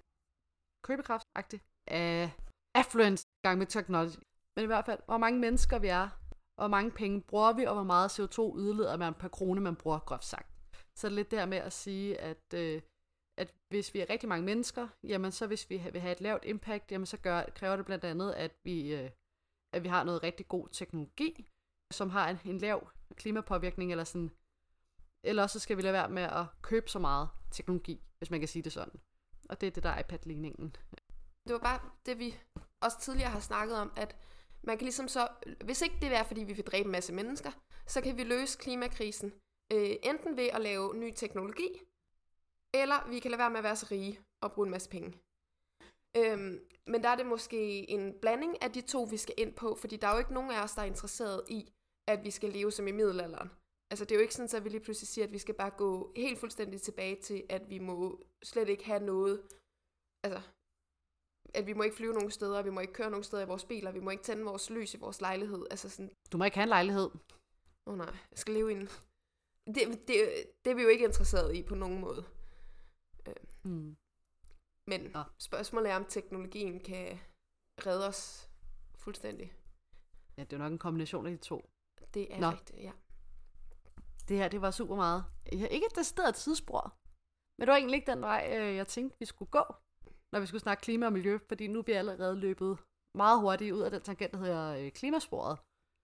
købekraft-agtigt, 0.87 1.63
af 1.87 2.31
affluence 2.75 3.27
gang 3.43 3.57
med 3.57 3.67
technology. 3.67 4.19
Men 4.55 4.63
i 4.63 4.65
hvert 4.65 4.85
fald, 4.85 4.99
hvor 5.05 5.17
mange 5.17 5.39
mennesker 5.39 5.79
vi 5.79 5.87
er, 5.87 6.20
hvor 6.55 6.67
mange 6.67 6.91
penge 6.91 7.21
bruger 7.21 7.53
vi, 7.53 7.63
og 7.63 7.73
hvor 7.73 7.83
meget 7.83 8.19
CO2 8.19 8.41
udleder 8.41 8.97
man 8.97 9.13
per 9.13 9.27
krone, 9.27 9.61
man 9.61 9.75
bruger, 9.75 9.99
groft 9.99 10.25
sagt. 10.25 10.51
Så 10.95 11.07
det 11.07 11.13
er 11.13 11.15
lidt 11.15 11.31
der 11.31 11.45
med 11.45 11.57
at 11.57 11.73
sige, 11.73 12.21
at, 12.21 12.53
øh, 12.53 12.81
at 13.37 13.53
hvis 13.69 13.93
vi 13.93 13.99
er 13.99 14.09
rigtig 14.09 14.29
mange 14.29 14.45
mennesker, 14.45 14.87
jamen 15.03 15.31
så 15.31 15.47
hvis 15.47 15.69
vi 15.69 15.77
vil 15.91 16.01
have 16.01 16.11
et 16.11 16.21
lavt 16.21 16.45
impact, 16.45 16.91
jamen 16.91 17.05
så 17.05 17.17
gør, 17.17 17.43
kræver 17.55 17.75
det 17.75 17.85
blandt 17.85 18.03
andet, 18.03 18.33
at 18.33 18.51
vi, 18.63 18.95
øh, 18.95 19.09
at 19.73 19.83
vi 19.83 19.87
har 19.87 20.03
noget 20.03 20.23
rigtig 20.23 20.47
god 20.47 20.67
teknologi, 20.71 21.47
som 21.93 22.09
har 22.09 22.29
en, 22.29 22.39
en 22.45 22.57
lav 22.57 22.89
klimapåvirkning, 23.15 23.91
eller 23.91 24.03
sådan, 24.03 24.31
eller 25.23 25.47
så 25.47 25.59
skal 25.59 25.77
vi 25.77 25.81
lade 25.81 25.93
være 25.93 26.09
med 26.09 26.23
at 26.23 26.45
købe 26.61 26.89
så 26.89 26.99
meget 26.99 27.29
teknologi, 27.51 28.03
hvis 28.17 28.31
man 28.31 28.39
kan 28.39 28.47
sige 28.47 28.63
det 28.63 28.71
sådan. 28.71 28.99
Og 29.49 29.61
det 29.61 29.67
er 29.67 29.71
det, 29.71 29.83
der 29.83 29.89
er 29.89 29.99
iPad-ligningen. 29.99 30.75
Det 31.47 31.53
var 31.53 31.59
bare 31.59 31.79
det, 32.05 32.19
vi 32.19 32.39
også 32.81 32.99
tidligere 32.99 33.29
har 33.29 33.39
snakket 33.39 33.77
om, 33.77 33.93
at 33.95 34.15
man 34.63 34.77
kan 34.77 34.85
ligesom 34.85 35.07
så, 35.07 35.27
hvis 35.65 35.81
ikke 35.81 35.95
det 36.01 36.15
er, 36.15 36.23
fordi 36.23 36.43
vi 36.43 36.53
vil 36.53 36.65
dræbe 36.65 36.85
en 36.85 36.91
masse 36.91 37.13
mennesker, 37.13 37.51
så 37.87 38.01
kan 38.01 38.17
vi 38.17 38.23
løse 38.23 38.57
klimakrisen 38.57 39.33
øh, 39.73 39.95
enten 40.03 40.37
ved 40.37 40.47
at 40.47 40.61
lave 40.61 40.95
ny 40.95 41.13
teknologi, 41.15 41.81
eller 42.73 43.09
vi 43.09 43.19
kan 43.19 43.31
lade 43.31 43.39
være 43.39 43.49
med 43.49 43.57
at 43.57 43.63
være 43.63 43.75
så 43.75 43.87
rige 43.91 44.19
og 44.41 44.51
bruge 44.51 44.67
en 44.67 44.71
masse 44.71 44.89
penge. 44.89 45.13
Øhm, 46.17 46.59
men 46.87 47.03
der 47.03 47.09
er 47.09 47.15
det 47.15 47.25
måske 47.25 47.89
en 47.89 48.13
blanding 48.21 48.63
af 48.63 48.71
de 48.71 48.81
to, 48.81 49.03
vi 49.03 49.17
skal 49.17 49.35
ind 49.37 49.53
på, 49.53 49.75
fordi 49.75 49.95
der 49.97 50.07
er 50.07 50.13
jo 50.13 50.19
ikke 50.19 50.33
nogen 50.33 50.51
af 50.51 50.63
os, 50.63 50.71
der 50.71 50.81
er 50.81 50.85
interesseret 50.85 51.41
i, 51.49 51.73
at 52.07 52.23
vi 52.23 52.31
skal 52.31 52.49
leve 52.49 52.71
som 52.71 52.87
i 52.87 52.91
middelalderen. 52.91 53.49
Altså 53.91 54.05
det 54.05 54.11
er 54.11 54.15
jo 54.15 54.21
ikke 54.21 54.33
sådan, 54.33 54.57
at 54.57 54.63
vi 54.63 54.69
lige 54.69 54.83
pludselig 54.83 55.07
siger, 55.07 55.25
at 55.25 55.33
vi 55.33 55.37
skal 55.37 55.55
bare 55.55 55.69
gå 55.69 56.13
helt 56.15 56.39
fuldstændig 56.39 56.81
tilbage 56.81 57.21
til, 57.21 57.43
at 57.49 57.69
vi 57.69 57.79
må 57.79 58.23
slet 58.43 58.69
ikke 58.69 58.85
have 58.85 59.03
noget, 59.05 59.41
altså 60.23 60.41
at 61.53 61.67
vi 61.67 61.73
må 61.73 61.83
ikke 61.83 61.95
flyve 61.95 62.13
nogen 62.13 62.31
steder, 62.31 62.61
vi 62.61 62.69
må 62.69 62.79
ikke 62.79 62.93
køre 62.93 63.09
nogen 63.09 63.23
steder 63.23 63.43
i 63.43 63.47
vores 63.47 63.65
biler, 63.65 63.91
vi 63.91 63.99
må 63.99 64.09
ikke 64.09 64.23
tænde 64.23 64.43
vores 64.43 64.69
lys 64.69 64.93
i 64.93 64.97
vores 64.97 65.21
lejlighed. 65.21 65.65
Altså 65.71 65.89
sådan, 65.89 66.11
Du 66.31 66.37
må 66.37 66.43
ikke 66.43 66.57
have 66.57 66.63
en 66.63 66.69
lejlighed. 66.69 67.09
åh 67.85 67.93
oh 67.93 67.97
nej, 67.97 68.17
jeg 68.31 68.37
skal 68.37 68.53
leve 68.53 68.71
i 68.71 68.75
en... 68.75 68.89
Det, 69.67 70.07
det, 70.07 70.45
det 70.65 70.71
er 70.71 70.75
vi 70.75 70.81
jo 70.81 70.87
ikke 70.87 71.05
interesseret 71.05 71.55
i 71.55 71.63
på 71.63 71.75
nogen 71.75 72.01
måde. 72.01 72.25
Mm. 73.63 73.95
Men 74.87 75.01
Nå. 75.01 75.23
spørgsmålet 75.37 75.91
er, 75.91 75.95
om 75.95 76.05
teknologien 76.05 76.79
kan 76.79 77.19
redde 77.87 78.07
os 78.07 78.49
fuldstændig. 78.95 79.53
Ja, 80.37 80.43
det 80.43 80.53
er 80.53 80.57
nok 80.57 80.71
en 80.71 80.77
kombination 80.77 81.25
af 81.25 81.31
de 81.31 81.37
to. 81.37 81.69
Det 82.13 82.33
er 82.33 82.39
Nå. 82.39 82.49
rigtigt, 82.49 82.79
ja. 82.79 82.91
Det 84.27 84.37
her, 84.37 84.47
det 84.47 84.61
var 84.61 84.71
super 84.71 84.95
meget. 84.95 85.25
Jeg 85.51 85.71
ikke 85.71 85.85
et 85.85 85.95
decideret 85.95 86.35
tidsspor. 86.35 86.97
Men 87.57 87.67
det 87.67 87.71
var 87.71 87.77
egentlig 87.77 87.97
ikke 87.97 88.11
den 88.11 88.21
vej, 88.21 88.53
øh, 88.57 88.75
jeg 88.75 88.87
tænkte, 88.87 89.19
vi 89.19 89.25
skulle 89.25 89.51
gå, 89.51 89.63
når 90.31 90.39
vi 90.39 90.45
skulle 90.45 90.61
snakke 90.61 90.81
klima 90.81 91.05
og 91.05 91.13
miljø, 91.13 91.37
fordi 91.47 91.67
nu 91.67 91.79
er 91.79 91.83
vi 91.83 91.91
allerede 91.91 92.35
løbet 92.35 92.77
meget 93.15 93.39
hurtigt 93.39 93.73
ud 93.73 93.81
af 93.81 93.91
den 93.91 94.01
tangent, 94.01 94.33
der 94.33 94.39
hedder 94.39 94.75
øh, 94.75 94.91
klimasporet. 94.91 95.57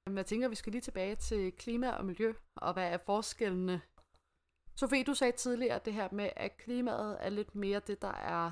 Men 0.08 0.18
jeg 0.18 0.26
tænker, 0.26 0.48
vi 0.48 0.56
skal 0.56 0.72
lige 0.72 0.82
tilbage 0.82 1.16
til 1.16 1.52
klima 1.52 1.90
og 1.90 2.06
miljø, 2.06 2.34
og 2.56 2.74
hvad 2.74 2.92
er 2.92 2.98
forskellene? 2.98 3.82
Sofie, 4.76 5.04
du 5.04 5.14
sagde 5.14 5.38
tidligere 5.38 5.80
det 5.86 5.94
her 5.94 6.10
med, 6.12 6.30
at 6.36 6.58
klimaet 6.58 7.18
er 7.20 7.30
lidt 7.30 7.56
mere 7.56 7.80
det, 7.80 8.02
der 8.02 8.14
er 8.14 8.52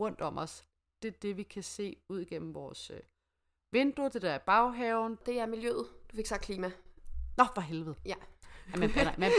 rundt 0.00 0.20
om 0.20 0.38
os. 0.38 0.64
Det 1.02 1.08
er 1.08 1.18
det, 1.22 1.36
vi 1.36 1.42
kan 1.42 1.62
se 1.62 1.96
ud 2.08 2.20
igennem 2.20 2.54
vores 2.54 2.90
øh, 2.90 3.00
vindue, 3.72 4.10
det 4.10 4.22
der 4.22 4.30
er 4.30 4.38
baghaven. 4.38 5.18
Det 5.26 5.40
er 5.40 5.46
miljøet. 5.46 5.86
Du 6.10 6.16
fik 6.16 6.26
sagt 6.26 6.42
klima. 6.42 6.70
Nå, 7.36 7.44
for 7.54 7.60
helvede. 7.60 7.94
Ja. 8.04 8.14
Ja, 8.72 8.78
man, 8.78 8.90
man, 8.96 9.06
man, 9.18 9.32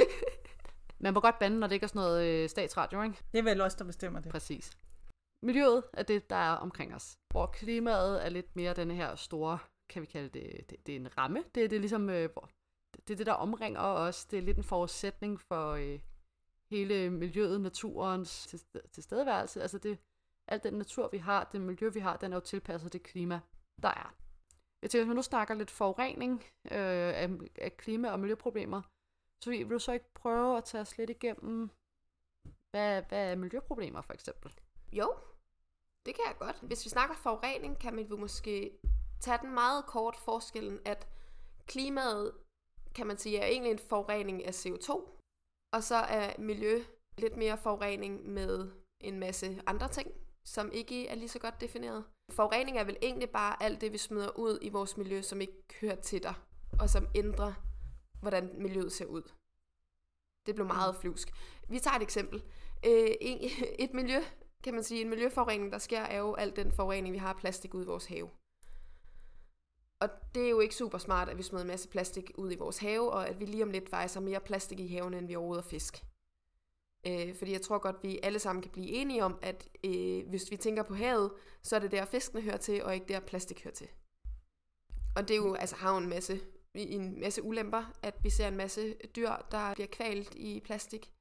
man 1.00 1.14
må 1.14 1.20
godt 1.20 1.40
bande, 1.40 1.60
når 1.60 1.68
det 1.68 1.74
ikke 1.74 1.84
er 1.84 1.88
sådan 1.88 2.00
noget 2.00 2.26
øh, 2.28 2.50
statsradio, 2.50 3.02
ikke? 3.02 3.18
Det 3.32 3.40
er 3.40 3.44
vel 3.44 3.62
os, 3.62 3.76
der 3.76 3.86
bestemmer 3.86 4.20
det. 4.20 4.32
Præcis. 4.32 4.78
Miljøet 5.46 5.84
er 5.94 6.04
det, 6.04 6.30
der 6.30 6.36
er 6.36 6.56
omkring 6.56 6.96
os. 6.96 7.18
Hvor 7.32 7.46
klimaet 7.46 8.26
er 8.26 8.30
lidt 8.30 8.56
mere 8.56 8.74
den 8.74 8.92
her 8.92 9.16
store, 9.16 9.60
kan 9.90 10.02
vi 10.02 10.06
kalde 10.06 10.30
det, 10.30 10.70
det, 10.70 10.88
det 10.88 10.96
er 10.96 11.00
en 11.00 11.18
ramme. 11.18 11.44
Det 11.56 11.64
er 11.64 11.68
det 11.68 11.80
ligesom, 11.80 12.10
øh, 12.10 12.30
hvor, 12.34 12.50
det 13.08 13.14
er 13.14 13.18
det, 13.18 13.26
der 13.26 13.34
omringer 13.34 13.80
os. 13.80 14.26
Det 14.26 14.40
er 14.40 14.42
lidt 14.42 14.58
en 14.58 14.64
forudsætning 14.64 15.42
for 15.42 15.72
øh, 15.72 16.00
hele 16.72 17.10
miljøet, 17.10 17.62
naturens 17.62 18.48
til, 18.48 18.60
tilstedeværelse. 18.92 19.62
Altså 19.62 19.78
det, 19.78 19.98
alt 20.48 20.64
den 20.64 20.74
natur, 20.74 21.10
vi 21.12 21.18
har, 21.18 21.44
den 21.44 21.66
miljø, 21.66 21.90
vi 21.90 22.00
har, 22.00 22.18
den 22.18 22.32
er 22.32 22.38
jo 22.38 22.42
tilpasset 22.42 22.94
det 22.94 23.04
klima, 23.04 23.40
der 23.82 23.90
er. 23.90 24.16
Jeg 24.82 24.90
tænker, 24.90 25.04
hvis 25.04 25.08
man 25.08 25.16
nu 25.16 25.22
snakker 25.22 25.54
lidt 25.54 25.72
forurening 25.72 26.44
øh, 26.66 27.14
af, 27.22 27.30
af 27.56 27.78
klima- 27.78 28.12
og 28.12 28.20
miljøproblemer, 28.20 28.82
så 29.44 29.50
vil 29.50 29.70
du 29.70 29.80
så 29.80 29.92
ikke 29.92 30.14
prøve 30.14 30.58
at 30.58 30.64
tage 30.64 30.82
os 30.82 30.98
lidt 30.98 31.10
igennem, 31.10 31.70
hvad, 32.72 33.02
hvad 33.02 33.32
er 33.32 33.36
miljøproblemer 33.36 34.02
for 34.02 34.14
eksempel? 34.14 34.54
Jo, 34.92 35.14
det 36.06 36.16
kan 36.16 36.24
jeg 36.28 36.36
godt. 36.40 36.60
Hvis 36.62 36.86
vi 36.86 36.90
snakker 36.90 37.16
forurening, 37.16 37.80
kan 37.80 37.96
man 37.96 38.08
måske 38.20 38.72
tage 39.22 39.38
den 39.42 39.54
meget 39.54 39.86
kort 39.86 40.16
forskellen, 40.16 40.80
at 40.86 41.08
klimaet, 41.68 42.32
kan 42.96 43.08
man 43.08 43.18
sige, 43.18 43.38
er 43.38 43.46
egentlig 43.46 43.72
en 43.72 43.80
forurening 43.80 44.46
af 44.46 44.66
CO2, 44.66 44.92
og 45.74 45.84
så 45.84 45.96
er 45.96 46.34
miljø 46.40 46.84
lidt 47.18 47.38
mere 47.38 47.58
forurening 47.58 48.30
med 48.30 48.72
en 49.02 49.20
masse 49.20 49.62
andre 49.68 49.88
ting, 49.88 50.12
som 50.46 50.72
ikke 50.72 51.08
er 51.08 51.16
lige 51.16 51.30
så 51.30 51.40
godt 51.40 51.62
defineret. 51.62 52.04
Forurening 52.32 52.78
er 52.78 52.84
vel 52.84 52.98
egentlig 53.02 53.30
bare 53.30 53.64
alt 53.64 53.82
det, 53.82 53.92
vi 53.92 53.98
smider 53.98 54.40
ud 54.40 54.60
i 54.62 54.70
vores 54.70 54.98
miljø, 54.98 55.22
som 55.22 55.42
ikke 55.42 55.64
hører 55.82 55.96
til 55.96 56.24
dig, 56.24 56.34
og 56.80 56.90
som 56.90 57.08
ændrer, 57.16 57.54
hvordan 58.22 58.62
miljøet 58.62 58.92
ser 58.92 59.06
ud. 59.06 59.22
Det 60.46 60.56
blev 60.56 60.68
meget 60.68 60.96
flusk. 60.96 61.32
Vi 61.70 61.80
tager 61.80 61.96
et 61.96 62.02
eksempel. 62.02 62.44
Øh, 62.86 63.08
et 63.86 63.94
miljø, 63.94 64.20
kan 64.66 64.74
man 64.74 64.84
sige, 64.84 65.02
en 65.02 65.10
miljøforurening, 65.10 65.72
der 65.72 65.78
sker, 65.78 66.00
er 66.00 66.18
jo 66.18 66.34
al 66.34 66.56
den 66.56 66.72
forurening, 66.72 67.14
vi 67.14 67.18
har 67.18 67.30
af 67.30 67.36
plastik 67.36 67.74
ud 67.74 67.84
i 67.84 67.88
vores 67.88 68.06
have. 68.06 68.30
Og 70.00 70.10
det 70.36 70.46
er 70.46 70.50
jo 70.50 70.60
ikke 70.60 70.76
super 70.76 70.98
smart, 70.98 71.30
at 71.30 71.38
vi 71.38 71.44
smider 71.44 71.64
en 71.64 71.68
masse 71.68 71.90
plastik 71.90 72.32
ud 72.38 72.52
i 72.52 72.56
vores 72.56 72.78
have, 72.78 73.12
og 73.12 73.28
at 73.28 73.40
vi 73.40 73.46
lige 73.46 73.64
om 73.64 73.72
lidt 73.72 73.92
vejser 73.92 74.20
mere 74.20 74.40
plastik 74.40 74.80
i 74.80 74.88
haven, 74.88 75.14
end 75.14 75.28
vi 75.28 75.36
overhovedet 75.36 75.66
fisk. 75.66 76.04
Øh, 77.08 77.36
fordi 77.36 77.52
jeg 77.52 77.62
tror 77.62 77.78
godt, 77.78 78.04
vi 78.04 78.20
alle 78.24 78.40
sammen 78.40 78.62
kan 78.62 78.72
blive 78.72 78.88
enige 78.88 79.24
om, 79.24 79.40
at 79.42 79.70
øh, 79.84 80.30
hvis 80.30 80.52
vi 80.52 80.58
tænker 80.58 80.84
på 80.84 80.94
havet, 80.94 81.32
så 81.64 81.76
er 81.76 81.80
det 81.80 81.92
der 81.92 82.06
fiskene 82.06 82.42
hører 82.42 82.58
til, 82.58 82.84
og 82.84 82.94
ikke 82.94 83.08
der 83.08 83.20
plastik 83.20 83.64
hører 83.64 83.74
til. 83.74 83.88
Og 85.16 85.28
det 85.28 85.34
er 85.34 85.38
jo, 85.38 85.54
altså 85.54 85.76
har 85.76 85.92
jo 85.92 85.98
en 85.98 86.10
masse, 86.10 86.40
en 86.74 87.20
masse 87.20 87.44
ulemper, 87.44 87.94
at 88.02 88.16
vi 88.24 88.30
ser 88.30 88.48
en 88.48 88.58
masse 88.58 88.96
dyr, 89.16 89.32
der 89.52 89.74
bliver 89.74 89.88
kvalt 89.88 90.36
i 90.36 90.60
plastik. 90.60 91.15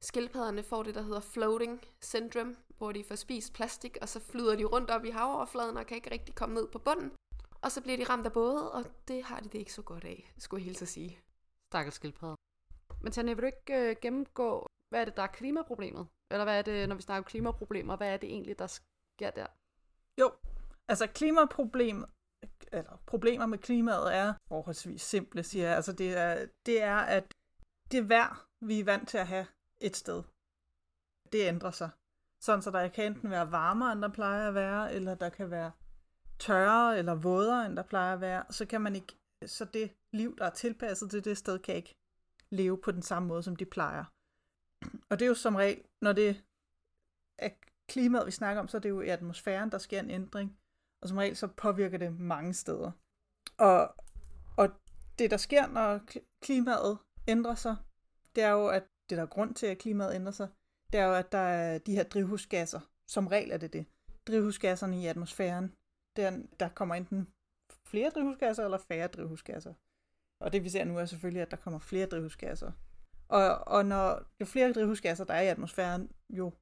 Skildpadderne 0.00 0.62
får 0.62 0.82
det, 0.82 0.94
der 0.94 1.02
hedder 1.02 1.20
floating 1.20 1.80
syndrome, 2.00 2.56
hvor 2.78 2.92
de 2.92 3.04
får 3.04 3.14
spist 3.14 3.52
plastik, 3.52 3.98
og 4.02 4.08
så 4.08 4.20
flyder 4.20 4.56
de 4.56 4.64
rundt 4.64 4.90
op 4.90 5.04
i 5.04 5.10
havoverfladen 5.10 5.76
og 5.76 5.86
kan 5.86 5.96
ikke 5.96 6.10
rigtig 6.10 6.34
komme 6.34 6.54
ned 6.54 6.68
på 6.68 6.78
bunden. 6.78 7.12
Og 7.62 7.72
så 7.72 7.82
bliver 7.82 7.96
de 7.96 8.04
ramt 8.04 8.26
af 8.26 8.32
både, 8.32 8.72
og 8.72 8.84
det 9.08 9.24
har 9.24 9.40
de 9.40 9.48
det 9.48 9.58
ikke 9.58 9.72
så 9.72 9.82
godt 9.82 10.04
af, 10.04 10.32
skulle 10.38 10.60
jeg 10.60 10.64
hilse 10.64 10.82
at 10.82 10.88
sige. 10.88 11.18
Stakkels 11.72 11.94
skildpadder. 11.94 12.36
Men 13.02 13.12
Tanja, 13.12 13.32
vil 13.34 13.42
du 13.42 13.46
ikke 13.46 13.90
øh, 13.90 13.96
gennemgå, 14.02 14.66
hvad 14.88 15.00
er 15.00 15.04
det, 15.04 15.16
der 15.16 15.22
er 15.22 15.26
klimaproblemet? 15.26 16.06
Eller 16.30 16.44
hvad 16.44 16.58
er 16.58 16.62
det, 16.62 16.88
når 16.88 16.96
vi 16.96 17.02
snakker 17.02 17.28
klimaproblemer, 17.28 17.96
hvad 17.96 18.12
er 18.12 18.16
det 18.16 18.30
egentlig, 18.30 18.58
der 18.58 18.66
sker 18.66 19.30
der? 19.30 19.46
Jo, 20.20 20.32
altså 20.88 21.06
klimaproblemet, 21.06 22.06
eller 22.72 23.02
problemer 23.06 23.46
med 23.46 23.58
klimaet 23.58 24.14
er 24.14 24.34
forholdsvis 24.48 25.02
simple, 25.02 25.42
siger 25.42 25.66
jeg. 25.66 25.76
Altså 25.76 25.92
det 25.92 26.16
er, 26.16 26.46
det 26.66 26.82
er, 26.82 26.96
at 26.96 27.34
det 27.92 28.08
vejr, 28.08 28.46
vi 28.60 28.80
er 28.80 28.84
vant 28.84 29.08
til 29.08 29.18
at 29.18 29.26
have 29.26 29.46
et 29.80 29.96
sted, 29.96 30.22
det 31.32 31.48
ændrer 31.48 31.70
sig. 31.70 31.90
Sådan 32.40 32.62
så 32.62 32.70
der 32.70 32.88
kan 32.88 33.06
enten 33.06 33.30
være 33.30 33.52
varmere, 33.52 33.92
end 33.92 34.02
der 34.02 34.08
plejer 34.08 34.48
at 34.48 34.54
være, 34.54 34.94
eller 34.94 35.14
der 35.14 35.28
kan 35.28 35.50
være 35.50 35.72
tørre 36.38 36.98
eller 36.98 37.14
vådere, 37.14 37.66
end 37.66 37.76
der 37.76 37.82
plejer 37.82 38.14
at 38.14 38.20
være. 38.20 38.44
Så 38.50 38.66
kan 38.66 38.80
man 38.80 38.96
ikke, 38.96 39.12
så 39.46 39.64
det 39.64 39.92
liv, 40.12 40.36
der 40.38 40.44
er 40.44 40.50
tilpasset 40.50 41.10
til 41.10 41.24
det 41.24 41.38
sted, 41.38 41.58
kan 41.58 41.74
ikke 41.74 41.96
leve 42.50 42.78
på 42.78 42.92
den 42.92 43.02
samme 43.02 43.28
måde, 43.28 43.42
som 43.42 43.56
de 43.56 43.64
plejer. 43.64 44.04
Og 45.10 45.18
det 45.18 45.22
er 45.22 45.28
jo 45.28 45.34
som 45.34 45.56
regel, 45.56 45.82
når 46.00 46.12
det 46.12 46.44
er 47.38 47.50
klimaet, 47.88 48.26
vi 48.26 48.30
snakker 48.30 48.60
om, 48.60 48.68
så 48.68 48.76
er 48.76 48.80
det 48.80 48.88
jo 48.88 49.00
i 49.00 49.08
atmosfæren, 49.08 49.72
der 49.72 49.78
sker 49.78 50.00
en 50.00 50.10
ændring. 50.10 50.58
Og 51.02 51.08
som 51.08 51.18
regel 51.18 51.36
så 51.36 51.46
påvirker 51.46 51.98
det 51.98 52.20
mange 52.20 52.54
steder. 52.54 52.92
Og, 53.58 53.94
og 54.56 54.68
det, 55.18 55.30
der 55.30 55.36
sker, 55.36 55.66
når 55.66 56.00
klimaet 56.42 56.98
ændrer 57.28 57.54
sig, 57.54 57.76
det 58.34 58.44
er 58.44 58.50
jo, 58.50 58.68
at 58.68 58.84
det 59.10 59.18
der 59.18 59.22
er 59.22 59.26
grund 59.26 59.54
til, 59.54 59.66
at 59.66 59.78
klimaet 59.78 60.14
ændrer 60.14 60.32
sig, 60.32 60.48
det 60.92 61.00
er 61.00 61.04
jo, 61.04 61.14
at 61.14 61.32
der 61.32 61.38
er 61.38 61.78
de 61.78 61.94
her 61.94 62.02
drivhusgasser. 62.04 62.80
Som 63.06 63.26
regel 63.26 63.50
er 63.50 63.56
det 63.56 63.72
det. 63.72 63.86
Drivhusgasserne 64.26 65.02
i 65.02 65.06
atmosfæren. 65.06 65.74
Der, 66.16 66.42
der 66.60 66.68
kommer 66.68 66.94
enten 66.94 67.28
flere 67.84 68.10
drivhusgasser 68.10 68.64
eller 68.64 68.78
færre 68.78 69.06
drivhusgasser. 69.06 69.74
Og 70.40 70.52
det 70.52 70.64
vi 70.64 70.68
ser 70.68 70.84
nu 70.84 70.98
er 70.98 71.04
selvfølgelig, 71.04 71.42
at 71.42 71.50
der 71.50 71.56
kommer 71.56 71.78
flere 71.78 72.06
drivhusgasser. 72.06 72.72
Og, 73.28 73.68
og 73.68 73.86
når 73.86 74.22
jo 74.40 74.46
flere 74.46 74.72
drivhusgasser 74.72 75.24
der 75.24 75.34
er 75.34 75.42
i 75.42 75.48
atmosfæren, 75.48 76.12
jo, 76.30 76.52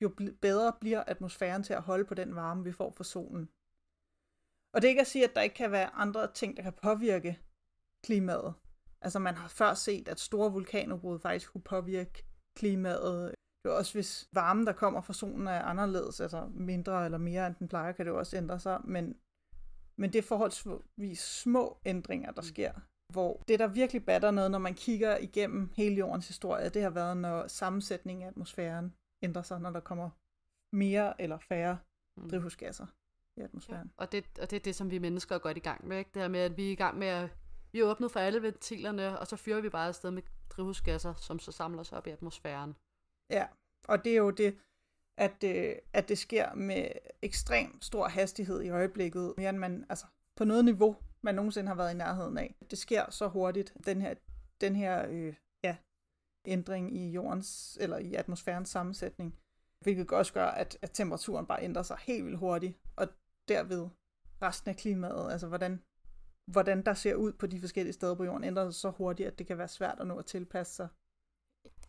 jo 0.00 0.08
bedre 0.40 0.72
bliver 0.80 1.04
atmosfæren 1.04 1.62
til 1.62 1.72
at 1.72 1.82
holde 1.82 2.04
på 2.04 2.14
den 2.14 2.34
varme, 2.34 2.64
vi 2.64 2.72
får 2.72 2.90
fra 2.90 3.04
solen. 3.04 3.48
Og 4.72 4.82
det 4.82 4.88
er 4.88 4.90
ikke 4.90 5.00
at 5.00 5.06
sige, 5.06 5.24
at 5.24 5.34
der 5.34 5.42
ikke 5.42 5.54
kan 5.54 5.70
være 5.70 5.90
andre 5.90 6.32
ting, 6.32 6.56
der 6.56 6.62
kan 6.62 6.72
påvirke 6.72 7.38
klimaet. 8.02 8.54
Altså 9.04 9.18
man 9.18 9.34
har 9.34 9.48
før 9.48 9.74
set, 9.74 10.08
at 10.08 10.20
store 10.20 10.52
vulkanudbrud 10.52 11.18
faktisk 11.18 11.52
kunne 11.52 11.62
påvirke 11.62 12.24
klimaet. 12.56 13.34
Det 13.64 13.70
er 13.70 13.76
også, 13.76 13.92
hvis 13.92 14.28
varmen, 14.32 14.66
der 14.66 14.72
kommer 14.72 15.00
fra 15.00 15.12
solen, 15.12 15.46
er 15.46 15.62
anderledes, 15.62 16.20
altså 16.20 16.50
mindre 16.54 17.04
eller 17.04 17.18
mere, 17.18 17.46
end 17.46 17.54
den 17.54 17.68
plejer, 17.68 17.92
kan 17.92 18.06
det 18.06 18.14
også 18.14 18.36
ændre 18.36 18.60
sig. 18.60 18.80
Men, 18.84 19.16
men 19.96 20.12
det 20.12 20.18
er 20.18 20.22
forholdsvis 20.22 21.18
små 21.18 21.78
ændringer, 21.84 22.32
der 22.32 22.42
mm. 22.42 22.46
sker. 22.46 22.72
Hvor 23.12 23.42
det, 23.48 23.58
der 23.58 23.66
virkelig 23.66 24.04
batter 24.04 24.30
noget, 24.30 24.50
når 24.50 24.58
man 24.58 24.74
kigger 24.74 25.16
igennem 25.16 25.70
hele 25.76 25.96
jordens 25.96 26.28
historie, 26.28 26.68
det 26.68 26.82
har 26.82 26.90
været, 26.90 27.16
når 27.16 27.46
sammensætningen 27.46 28.22
af 28.22 28.28
atmosfæren 28.28 28.94
ændrer 29.22 29.42
sig, 29.42 29.60
når 29.60 29.70
der 29.70 29.80
kommer 29.80 30.10
mere 30.76 31.20
eller 31.20 31.38
færre 31.38 31.78
mm. 32.16 32.28
drivhusgasser 32.30 32.86
i 33.36 33.40
atmosfæren. 33.40 33.92
Ja. 33.98 34.02
Og, 34.02 34.12
det, 34.12 34.24
og 34.42 34.50
det 34.50 34.56
er 34.56 34.60
det, 34.60 34.74
som 34.74 34.90
vi 34.90 34.98
mennesker 34.98 35.34
er 35.34 35.38
godt 35.38 35.56
i 35.56 35.60
gang 35.60 35.88
med. 35.88 35.98
Ikke? 35.98 36.10
Det 36.14 36.22
her 36.22 36.28
med, 36.28 36.40
at 36.40 36.56
vi 36.56 36.68
er 36.68 36.72
i 36.72 36.74
gang 36.74 36.98
med 36.98 37.06
at 37.06 37.30
vi 37.74 37.80
er 37.80 37.84
åbnet 37.84 38.12
for 38.12 38.20
alle 38.20 38.42
ventilerne, 38.42 39.18
og 39.18 39.26
så 39.26 39.36
fyrer 39.36 39.60
vi 39.60 39.68
bare 39.68 39.88
afsted 39.88 40.10
med 40.10 40.22
drivhusgasser, 40.50 41.14
som 41.14 41.38
så 41.38 41.52
samler 41.52 41.82
sig 41.82 41.98
op 41.98 42.06
i 42.06 42.10
atmosfæren. 42.10 42.76
Ja, 43.30 43.46
og 43.88 44.04
det 44.04 44.12
er 44.12 44.16
jo 44.16 44.30
det, 44.30 44.58
at, 45.18 45.44
øh, 45.44 45.76
at 45.92 46.08
det 46.08 46.18
sker 46.18 46.54
med 46.54 46.88
ekstrem 47.22 47.82
stor 47.82 48.08
hastighed 48.08 48.62
i 48.62 48.68
øjeblikket, 48.68 49.34
mere 49.36 49.50
end 49.50 49.58
man, 49.58 49.86
altså 49.88 50.06
på 50.36 50.44
noget 50.44 50.64
niveau, 50.64 50.96
man 51.22 51.34
nogensinde 51.34 51.68
har 51.68 51.74
været 51.74 51.94
i 51.94 51.96
nærheden 51.96 52.38
af. 52.38 52.54
Det 52.70 52.78
sker 52.78 53.10
så 53.10 53.28
hurtigt, 53.28 53.74
den 53.86 54.00
her, 54.00 54.14
den 54.60 54.76
her 54.76 55.06
øh, 55.08 55.34
ja, 55.64 55.76
ændring 56.44 56.96
i 56.96 57.10
jordens, 57.10 57.78
eller 57.80 57.98
i 57.98 58.14
atmosfærens 58.14 58.68
sammensætning, 58.68 59.38
hvilket 59.80 60.10
også 60.10 60.32
gør, 60.32 60.46
at, 60.46 60.78
at 60.82 60.90
temperaturen 60.92 61.46
bare 61.46 61.62
ændrer 61.62 61.82
sig 61.82 61.96
helt 62.00 62.24
vildt 62.24 62.38
hurtigt, 62.38 62.78
og 62.96 63.08
derved 63.48 63.88
resten 64.42 64.70
af 64.70 64.76
klimaet, 64.76 65.32
altså 65.32 65.46
hvordan, 65.46 65.82
hvordan 66.46 66.82
der 66.82 66.94
ser 66.94 67.14
ud 67.14 67.32
på 67.32 67.46
de 67.46 67.60
forskellige 67.60 67.92
steder 67.92 68.14
på 68.14 68.24
jorden, 68.24 68.44
ændrer 68.44 68.70
sig 68.70 68.80
så 68.80 68.90
hurtigt, 68.90 69.26
at 69.26 69.38
det 69.38 69.46
kan 69.46 69.58
være 69.58 69.68
svært 69.68 70.00
at 70.00 70.06
nå 70.06 70.18
at 70.18 70.26
tilpasse 70.26 70.74
sig. 70.74 70.88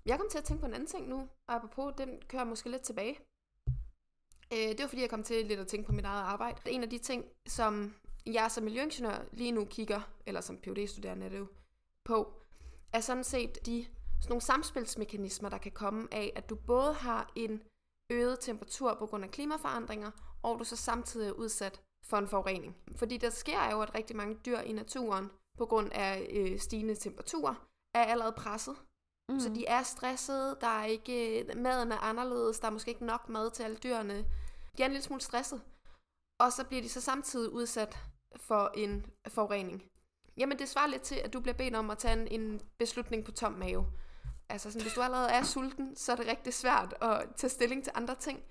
Jeg 0.06 0.20
kom 0.20 0.30
til 0.30 0.38
at 0.38 0.44
tænke 0.44 0.62
på 0.62 0.68
en 0.68 0.74
anden 0.74 0.88
ting 0.88 1.08
nu, 1.08 1.20
og 1.48 1.56
apropos, 1.56 1.94
den 1.98 2.22
kører 2.28 2.44
måske 2.44 2.70
lidt 2.70 2.82
tilbage. 2.82 3.20
Øh, 4.54 4.70
det 4.70 4.80
var 4.80 4.88
fordi, 4.88 5.02
jeg 5.02 5.10
kom 5.10 5.24
til 5.24 5.46
lidt 5.46 5.60
at 5.60 5.68
tænke 5.68 5.86
på 5.86 5.92
mit 5.92 6.06
eget 6.06 6.24
arbejde. 6.24 6.72
En 6.72 6.84
af 6.84 6.90
de 6.90 6.98
ting, 6.98 7.26
som 7.48 7.96
jeg 8.26 8.52
som 8.52 8.64
miljøingeniør 8.64 9.26
lige 9.32 9.52
nu 9.52 9.66
kigger, 9.66 10.02
eller 10.26 10.42
som 10.42 10.58
phd 10.58 10.88
studerende 10.88 11.26
er 11.26 11.30
det 11.30 11.40
jo, 11.40 11.48
på, 12.04 12.42
er 12.94 13.00
sådan 13.00 13.24
set 13.24 13.66
de 13.66 13.86
sådan 14.22 14.30
nogle 14.30 14.42
samspilsmekanismer, 14.42 15.50
der 15.50 15.58
kan 15.58 15.72
komme 15.72 16.08
af, 16.12 16.34
at 16.36 16.50
du 16.50 16.56
både 16.56 16.94
har 16.94 17.32
en 17.36 17.64
øget 18.10 18.40
temperatur 18.40 18.96
på 19.00 19.06
grund 19.06 19.24
af 19.24 19.32
klimaforandringer, 19.32 20.12
og 20.44 20.60
du 20.60 20.64
så 20.64 20.76
samtidig 20.76 21.28
er 21.28 21.32
udsat 21.32 21.82
for 22.10 22.18
en 22.18 22.28
forurening. 22.28 22.76
Fordi 22.96 23.18
der 23.18 23.30
sker 23.30 23.72
jo, 23.72 23.82
at 23.82 23.96
rigtig 23.96 24.16
mange 24.16 24.36
dyr 24.46 24.60
i 24.60 24.72
naturen, 24.72 25.30
på 25.58 25.66
grund 25.66 25.92
af 25.92 26.28
øh, 26.32 26.60
stigende 26.60 26.96
temperaturer, 26.96 27.68
er 27.94 28.04
allerede 28.04 28.34
presset. 28.38 28.76
Mm. 29.30 29.40
Så 29.40 29.50
de 29.50 29.66
er 29.66 29.84
stressede, 29.84 30.58
der 30.62 30.68
er 30.68 30.86
ikke, 30.86 31.46
maden 31.56 31.92
er 31.92 31.98
anderledes, 31.98 32.60
der 32.60 32.68
er 32.68 32.72
måske 32.72 32.90
ikke 32.92 33.06
nok 33.06 33.30
mad 33.30 33.52
til 33.52 33.64
alle 33.64 33.78
dyrene. 33.78 34.26
De 34.78 34.82
er 34.82 34.86
en 34.86 34.92
lille 34.92 35.04
smule 35.04 35.22
stresset. 35.22 35.62
Og 36.40 36.54
så 36.54 36.64
bliver 36.64 36.82
de 36.82 36.90
så 36.90 37.02
samtidig 37.02 37.50
udsat 37.50 37.98
for 38.36 38.72
en 38.74 39.06
forurening. 39.28 39.84
Jamen 40.38 40.60
det 40.60 40.70
svarer 40.70 40.88
lidt 40.88 41.02
til, 41.02 41.16
at 41.16 41.34
du 41.34 41.40
bliver 41.40 41.56
bedt 41.56 41.76
om 41.76 41.90
at 41.90 41.98
tage 41.98 42.22
en, 42.22 42.42
en 42.42 42.62
beslutning 42.78 43.26
på 43.26 43.32
tom 43.32 43.54
mave. 43.54 43.86
Altså 44.50 44.72
sådan, 44.72 44.82
hvis 44.82 44.94
du 44.94 45.02
allerede 45.02 45.30
er 45.30 45.44
sulten, 45.44 45.96
så 45.96 46.12
er 46.12 46.16
det 46.16 46.28
rigtig 46.28 46.54
svært 46.54 46.96
at 47.02 47.28
tage 47.36 47.50
stilling 47.50 47.84
til 47.84 47.92
andre 47.96 48.16
ting. 48.16 48.44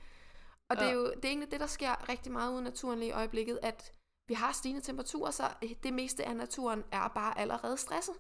Og 0.71 0.77
det 0.77 0.87
er 0.87 0.93
jo 0.93 1.07
det 1.07 1.25
er 1.25 1.29
egentlig 1.29 1.51
det, 1.51 1.61
der 1.61 1.67
sker 1.67 2.09
rigtig 2.09 2.33
meget 2.33 2.53
ude 2.53 2.61
i 2.61 2.65
naturen 2.65 2.99
lige 2.99 3.09
i 3.09 3.13
øjeblikket, 3.13 3.59
at 3.63 3.93
vi 4.29 4.35
har 4.35 4.53
stigende 4.53 4.81
temperaturer, 4.81 5.31
så 5.31 5.45
det 5.83 5.93
meste 5.95 6.25
af 6.25 6.37
naturen 6.37 6.85
er 6.93 7.09
bare 7.09 7.39
allerede 7.39 7.77
stresset. 7.77 8.15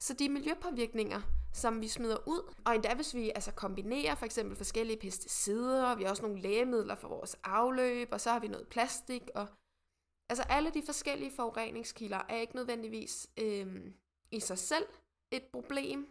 Så 0.00 0.14
de 0.14 0.28
miljøpåvirkninger, 0.28 1.20
som 1.52 1.80
vi 1.80 1.88
smider 1.88 2.28
ud, 2.28 2.54
og 2.66 2.74
endda 2.74 2.94
hvis 2.94 3.14
vi 3.14 3.32
altså 3.34 3.52
kombinerer 3.52 4.14
for 4.14 4.26
eksempel 4.26 4.56
forskellige 4.56 4.98
pesticider, 5.00 5.94
vi 5.94 6.02
har 6.02 6.10
også 6.10 6.22
nogle 6.22 6.40
lægemidler 6.40 6.94
for 6.94 7.08
vores 7.08 7.36
afløb, 7.44 8.08
og 8.12 8.20
så 8.20 8.30
har 8.30 8.38
vi 8.38 8.48
noget 8.48 8.68
plastik, 8.68 9.22
og 9.34 9.46
altså 10.30 10.42
alle 10.42 10.70
de 10.70 10.82
forskellige 10.86 11.32
forureningskilder 11.36 12.20
er 12.28 12.36
ikke 12.36 12.56
nødvendigvis 12.56 13.30
øh, 13.38 13.92
i 14.30 14.40
sig 14.40 14.58
selv 14.58 14.86
et 15.30 15.42
problem, 15.52 16.08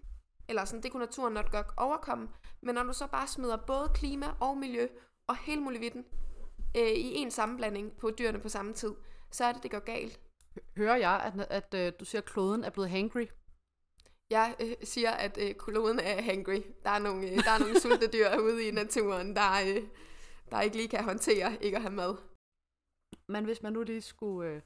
eller 0.50 0.66
sådan, 0.66 0.84
det 0.84 0.92
kunne 0.92 1.06
naturen 1.06 1.34
nok 1.34 1.52
godt 1.52 1.68
overkomme, 1.78 2.30
men 2.62 2.76
når 2.76 2.84
du 2.84 2.94
så 2.94 3.08
bare 3.08 3.28
smider 3.28 3.58
både 3.58 3.92
klima 3.94 4.36
og 4.40 4.58
miljø 4.58 4.88
og 5.28 5.38
hele 5.38 5.62
muligheden 5.62 6.06
øh, 6.78 6.92
i 6.92 7.16
en 7.16 7.32
sammenblanding 7.32 7.98
på 7.98 8.12
dyrene 8.12 8.40
på 8.40 8.50
samme 8.50 8.74
tid, 8.74 8.94
så 9.32 9.46
er 9.46 9.52
det, 9.52 9.64
det 9.64 9.72
går 9.72 9.80
galt. 9.80 10.20
Hører 10.78 10.96
jeg, 10.96 11.34
at, 11.36 11.48
at, 11.50 11.74
at 11.74 12.00
du 12.00 12.06
siger, 12.06 12.22
at 12.22 12.26
kloden 12.26 12.64
er 12.64 12.70
blevet 12.70 12.90
hangry? 12.90 13.26
Jeg 14.30 14.56
øh, 14.60 14.76
siger, 14.84 15.12
at 15.12 15.38
øh, 15.38 15.56
kloden 15.56 16.00
er 16.00 16.22
hangry. 16.22 16.62
Der 16.84 16.90
er 16.90 17.00
nogle, 17.00 17.30
øh, 17.30 17.38
der 17.38 17.52
er 17.52 17.60
nogle 17.60 17.80
sulte 17.80 18.08
dyr 18.08 18.38
ude 18.46 18.68
i 18.68 18.72
naturen, 18.72 19.36
der, 19.36 19.52
øh, 19.68 19.84
der 20.52 20.62
ikke 20.62 20.76
lige 20.76 20.88
kan 20.88 21.04
håndtere 21.04 21.64
ikke 21.64 21.78
at 21.78 21.84
have 21.84 21.94
mad. 21.94 22.16
Men 23.28 23.46
hvis 23.46 23.62
man 23.62 23.74
nu 23.74 23.84
lige 23.84 24.02
skulle 24.02 24.50
øh, 24.50 24.62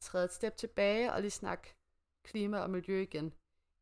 træde 0.00 0.24
et 0.24 0.32
step 0.32 0.56
tilbage 0.56 1.12
og 1.12 1.20
lige 1.20 1.30
snakke 1.30 1.74
klima 2.24 2.58
og 2.58 2.70
miljø 2.70 3.02
igen, 3.02 3.34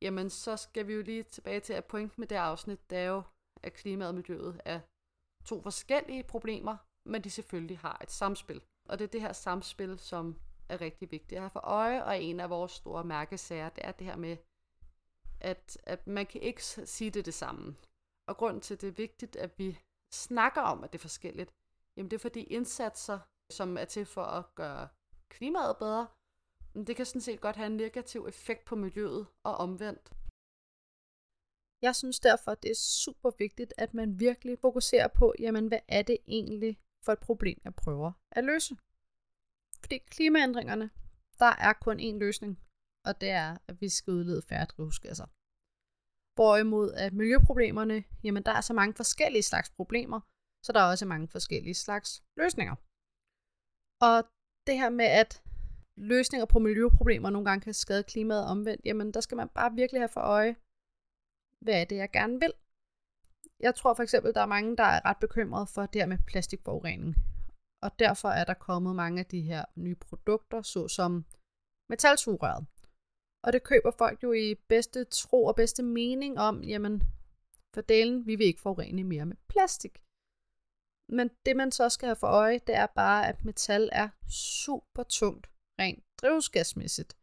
jamen 0.03 0.31
så 0.31 0.57
skal 0.57 0.87
vi 0.87 0.95
jo 0.95 1.03
lige 1.03 1.23
tilbage 1.23 1.61
til, 1.61 1.73
at 1.73 1.85
pointen 1.85 2.21
med 2.21 2.29
det 2.29 2.37
afsnit, 2.37 2.91
det 2.91 2.99
er 2.99 3.05
jo, 3.05 3.23
at 3.63 3.73
klima 3.73 4.07
og 4.07 4.15
miljøet 4.15 4.61
er 4.65 4.81
to 5.45 5.63
forskellige 5.63 6.23
problemer, 6.23 6.77
men 7.05 7.25
de 7.25 7.31
selvfølgelig 7.31 7.79
har 7.79 8.01
et 8.03 8.11
samspil. 8.11 8.63
Og 8.89 8.99
det 8.99 9.05
er 9.05 9.09
det 9.09 9.21
her 9.21 9.33
samspil, 9.33 9.99
som 9.99 10.41
er 10.69 10.81
rigtig 10.81 11.11
vigtigt 11.11 11.33
at 11.33 11.43
have 11.43 11.51
for 11.51 11.61
øje, 11.61 12.05
og 12.05 12.23
en 12.23 12.41
af 12.41 12.51
vores 12.51 12.73
store 12.73 13.05
mærkesager, 13.05 13.69
det 13.69 13.85
er 13.85 13.93
det 13.93 14.07
her 14.07 14.17
med, 14.17 14.37
at, 15.41 15.79
at 15.83 16.07
man 16.07 16.27
kan 16.27 16.41
ikke 16.41 16.63
sige 16.65 17.11
det 17.11 17.27
det 17.27 17.35
samme. 17.35 17.77
Og 18.29 18.37
grund 18.37 18.61
til, 18.61 18.75
at 18.75 18.81
det 18.81 18.89
er 18.89 18.93
vigtigt, 18.93 19.37
at 19.37 19.59
vi 19.59 19.79
snakker 20.13 20.61
om, 20.61 20.85
at 20.85 20.93
det 20.93 20.99
er 20.99 21.03
forskelligt, 21.03 21.55
jamen 21.97 22.11
det 22.11 22.17
er 22.17 22.21
fordi 22.21 22.43
indsatser, 22.43 23.19
som 23.51 23.77
er 23.77 23.85
til 23.85 24.07
for 24.07 24.23
at 24.23 24.55
gøre 24.55 24.89
klimaet 25.29 25.77
bedre, 25.79 26.07
det 26.75 26.97
kan 26.97 27.07
sådan 27.07 27.21
set 27.21 27.41
godt 27.41 27.57
have 27.57 27.67
en 27.67 27.77
negativ 27.77 28.27
effekt 28.27 28.65
på 28.65 28.77
miljøet 28.77 29.27
og 29.43 29.55
omvendt. 29.57 30.13
Jeg 31.83 31.97
synes 31.97 32.21
derfor, 32.21 32.55
det 32.55 32.71
er 32.71 32.81
super 33.05 33.31
vigtigt, 33.39 33.73
at 33.79 33.95
man 33.95 34.21
virkelig 34.21 34.59
fokuserer 34.59 35.09
på, 35.09 35.35
jamen 35.39 35.69
hvad 35.69 35.81
er 35.89 36.03
det 36.03 36.19
egentlig 36.27 36.81
for 37.05 37.13
et 37.13 37.21
problem, 37.21 37.59
jeg 37.65 37.75
prøver 37.75 38.13
at 38.31 38.45
løse. 38.45 38.75
Fordi 39.81 39.99
klimaændringerne, 39.99 40.91
der 41.39 41.53
er 41.69 41.73
kun 41.73 42.01
én 42.01 42.19
løsning, 42.19 42.53
og 43.09 43.21
det 43.21 43.31
er, 43.31 43.59
at 43.69 43.81
vi 43.81 43.89
skal 43.89 44.13
udlede 44.13 44.43
færre 44.43 44.65
drivhusgasser. 44.65 45.27
Hvorimod 46.37 46.93
at 47.05 47.13
miljøproblemerne, 47.13 48.05
jamen 48.25 48.43
der 48.43 48.53
er 48.53 48.61
så 48.61 48.75
mange 48.81 48.95
forskellige 48.95 49.43
slags 49.43 49.71
problemer, 49.71 50.21
så 50.65 50.73
der 50.73 50.81
er 50.81 50.91
også 50.91 51.07
mange 51.07 51.29
forskellige 51.29 51.75
slags 51.75 52.23
løsninger. 52.37 52.75
Og 54.09 54.17
det 54.67 54.77
her 54.81 54.91
med, 55.01 55.09
at 55.23 55.43
løsninger 55.97 56.47
på 56.47 56.59
miljøproblemer 56.59 57.31
nogle 57.31 57.49
gange 57.49 57.65
kan 57.65 57.75
skade 57.75 58.05
klimaet 58.13 58.45
omvendt, 58.47 58.83
jamen 58.85 59.13
der 59.15 59.21
skal 59.21 59.37
man 59.37 59.49
bare 59.49 59.75
virkelig 59.81 60.01
have 60.01 60.15
for 60.17 60.21
øje, 60.21 60.57
hvad 61.61 61.81
er 61.81 61.85
det, 61.85 61.97
jeg 61.97 62.11
gerne 62.11 62.41
vil. 62.41 62.53
Jeg 63.61 63.75
tror 63.75 63.95
for 63.95 64.03
eksempel, 64.03 64.35
der 64.35 64.41
er 64.41 64.47
mange, 64.57 64.77
der 64.77 64.85
er 64.85 65.05
ret 65.05 65.21
bekymrede 65.21 65.67
for 65.67 65.87
det 65.87 66.01
her 66.01 66.07
med 66.07 66.19
plastikforurening. 66.27 67.15
Og 67.83 67.99
derfor 67.99 68.29
er 68.29 68.45
der 68.45 68.55
kommet 68.55 68.97
mange 68.97 69.19
af 69.21 69.27
de 69.27 69.41
her 69.41 69.65
nye 69.77 69.95
produkter, 69.95 70.63
såsom 70.63 71.25
metalsugerøret. 71.89 72.67
Og 73.45 73.53
det 73.53 73.63
køber 73.63 73.91
folk 73.91 74.23
jo 74.23 74.33
i 74.33 74.55
bedste 74.55 75.05
tro 75.05 75.45
og 75.45 75.57
bedste 75.57 75.83
mening 75.83 76.39
om, 76.39 76.63
jamen, 76.63 77.03
for 77.75 77.81
delen, 77.81 78.27
vi 78.27 78.37
vil 78.37 78.47
ikke 78.47 78.61
forurene 78.61 79.05
mere 79.05 79.27
med 79.27 79.37
plastik. 79.49 80.03
Men 81.09 81.31
det 81.47 81.57
man 81.57 81.73
så 81.73 81.89
skal 81.89 82.07
have 82.07 82.17
for 82.17 82.27
øje, 82.27 82.59
det 82.59 82.75
er 82.75 82.87
bare, 82.87 83.29
at 83.29 83.45
metal 83.45 83.89
er 83.93 84.09
super 84.29 85.03
tungt, 85.03 85.51
rent 85.81 86.05
drivhusgasmæssigt. 86.19 87.17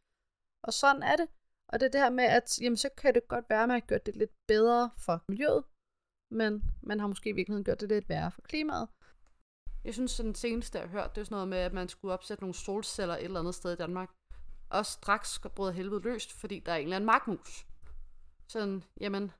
Og 0.64 0.74
sådan 0.74 1.04
er 1.04 1.16
det. 1.16 1.28
Og 1.70 1.80
det 1.80 1.86
er 1.86 1.92
det 1.92 2.02
her 2.02 2.10
med, 2.10 2.24
at 2.24 2.62
jamen, 2.62 2.78
så 2.78 2.90
kan 2.98 3.14
det 3.16 3.28
godt 3.28 3.50
være, 3.50 3.64
at 3.64 3.70
man 3.70 3.80
har 3.80 3.88
gjort 3.88 4.06
det 4.06 4.16
lidt 4.16 4.32
bedre 4.48 4.90
for 4.98 5.24
miljøet, 5.30 5.64
men 6.32 6.64
man 6.82 7.00
har 7.00 7.08
måske 7.08 7.30
i 7.30 7.34
virkeligheden 7.34 7.64
gjort 7.64 7.82
det 7.82 7.90
lidt 7.90 8.10
værre 8.10 8.32
for 8.32 8.42
klimaet. 8.42 8.88
Jeg 9.84 9.94
synes, 9.94 10.20
at 10.20 10.26
den 10.26 10.36
seneste, 10.36 10.78
jeg 10.78 10.88
har 10.88 10.92
hørt, 10.92 11.16
det 11.16 11.22
er 11.22 11.26
sådan 11.26 11.36
noget 11.36 11.48
med, 11.48 11.58
at 11.58 11.74
man 11.74 11.90
skulle 11.90 12.14
opsætte 12.14 12.44
nogle 12.44 12.54
solceller 12.54 13.16
et 13.16 13.24
eller 13.24 13.40
andet 13.40 13.56
sted 13.56 13.74
i 13.74 13.76
Danmark. 13.76 14.10
Og 14.70 14.86
straks 14.86 15.40
brød 15.56 15.72
helvede 15.72 16.02
løst, 16.02 16.34
fordi 16.34 16.60
der 16.60 16.72
er 16.72 16.76
en 16.76 16.84
eller 16.84 16.96
anden 16.96 17.06
markmus. 17.06 17.66
Sådan, 18.48 18.84
jamen, 19.00 19.32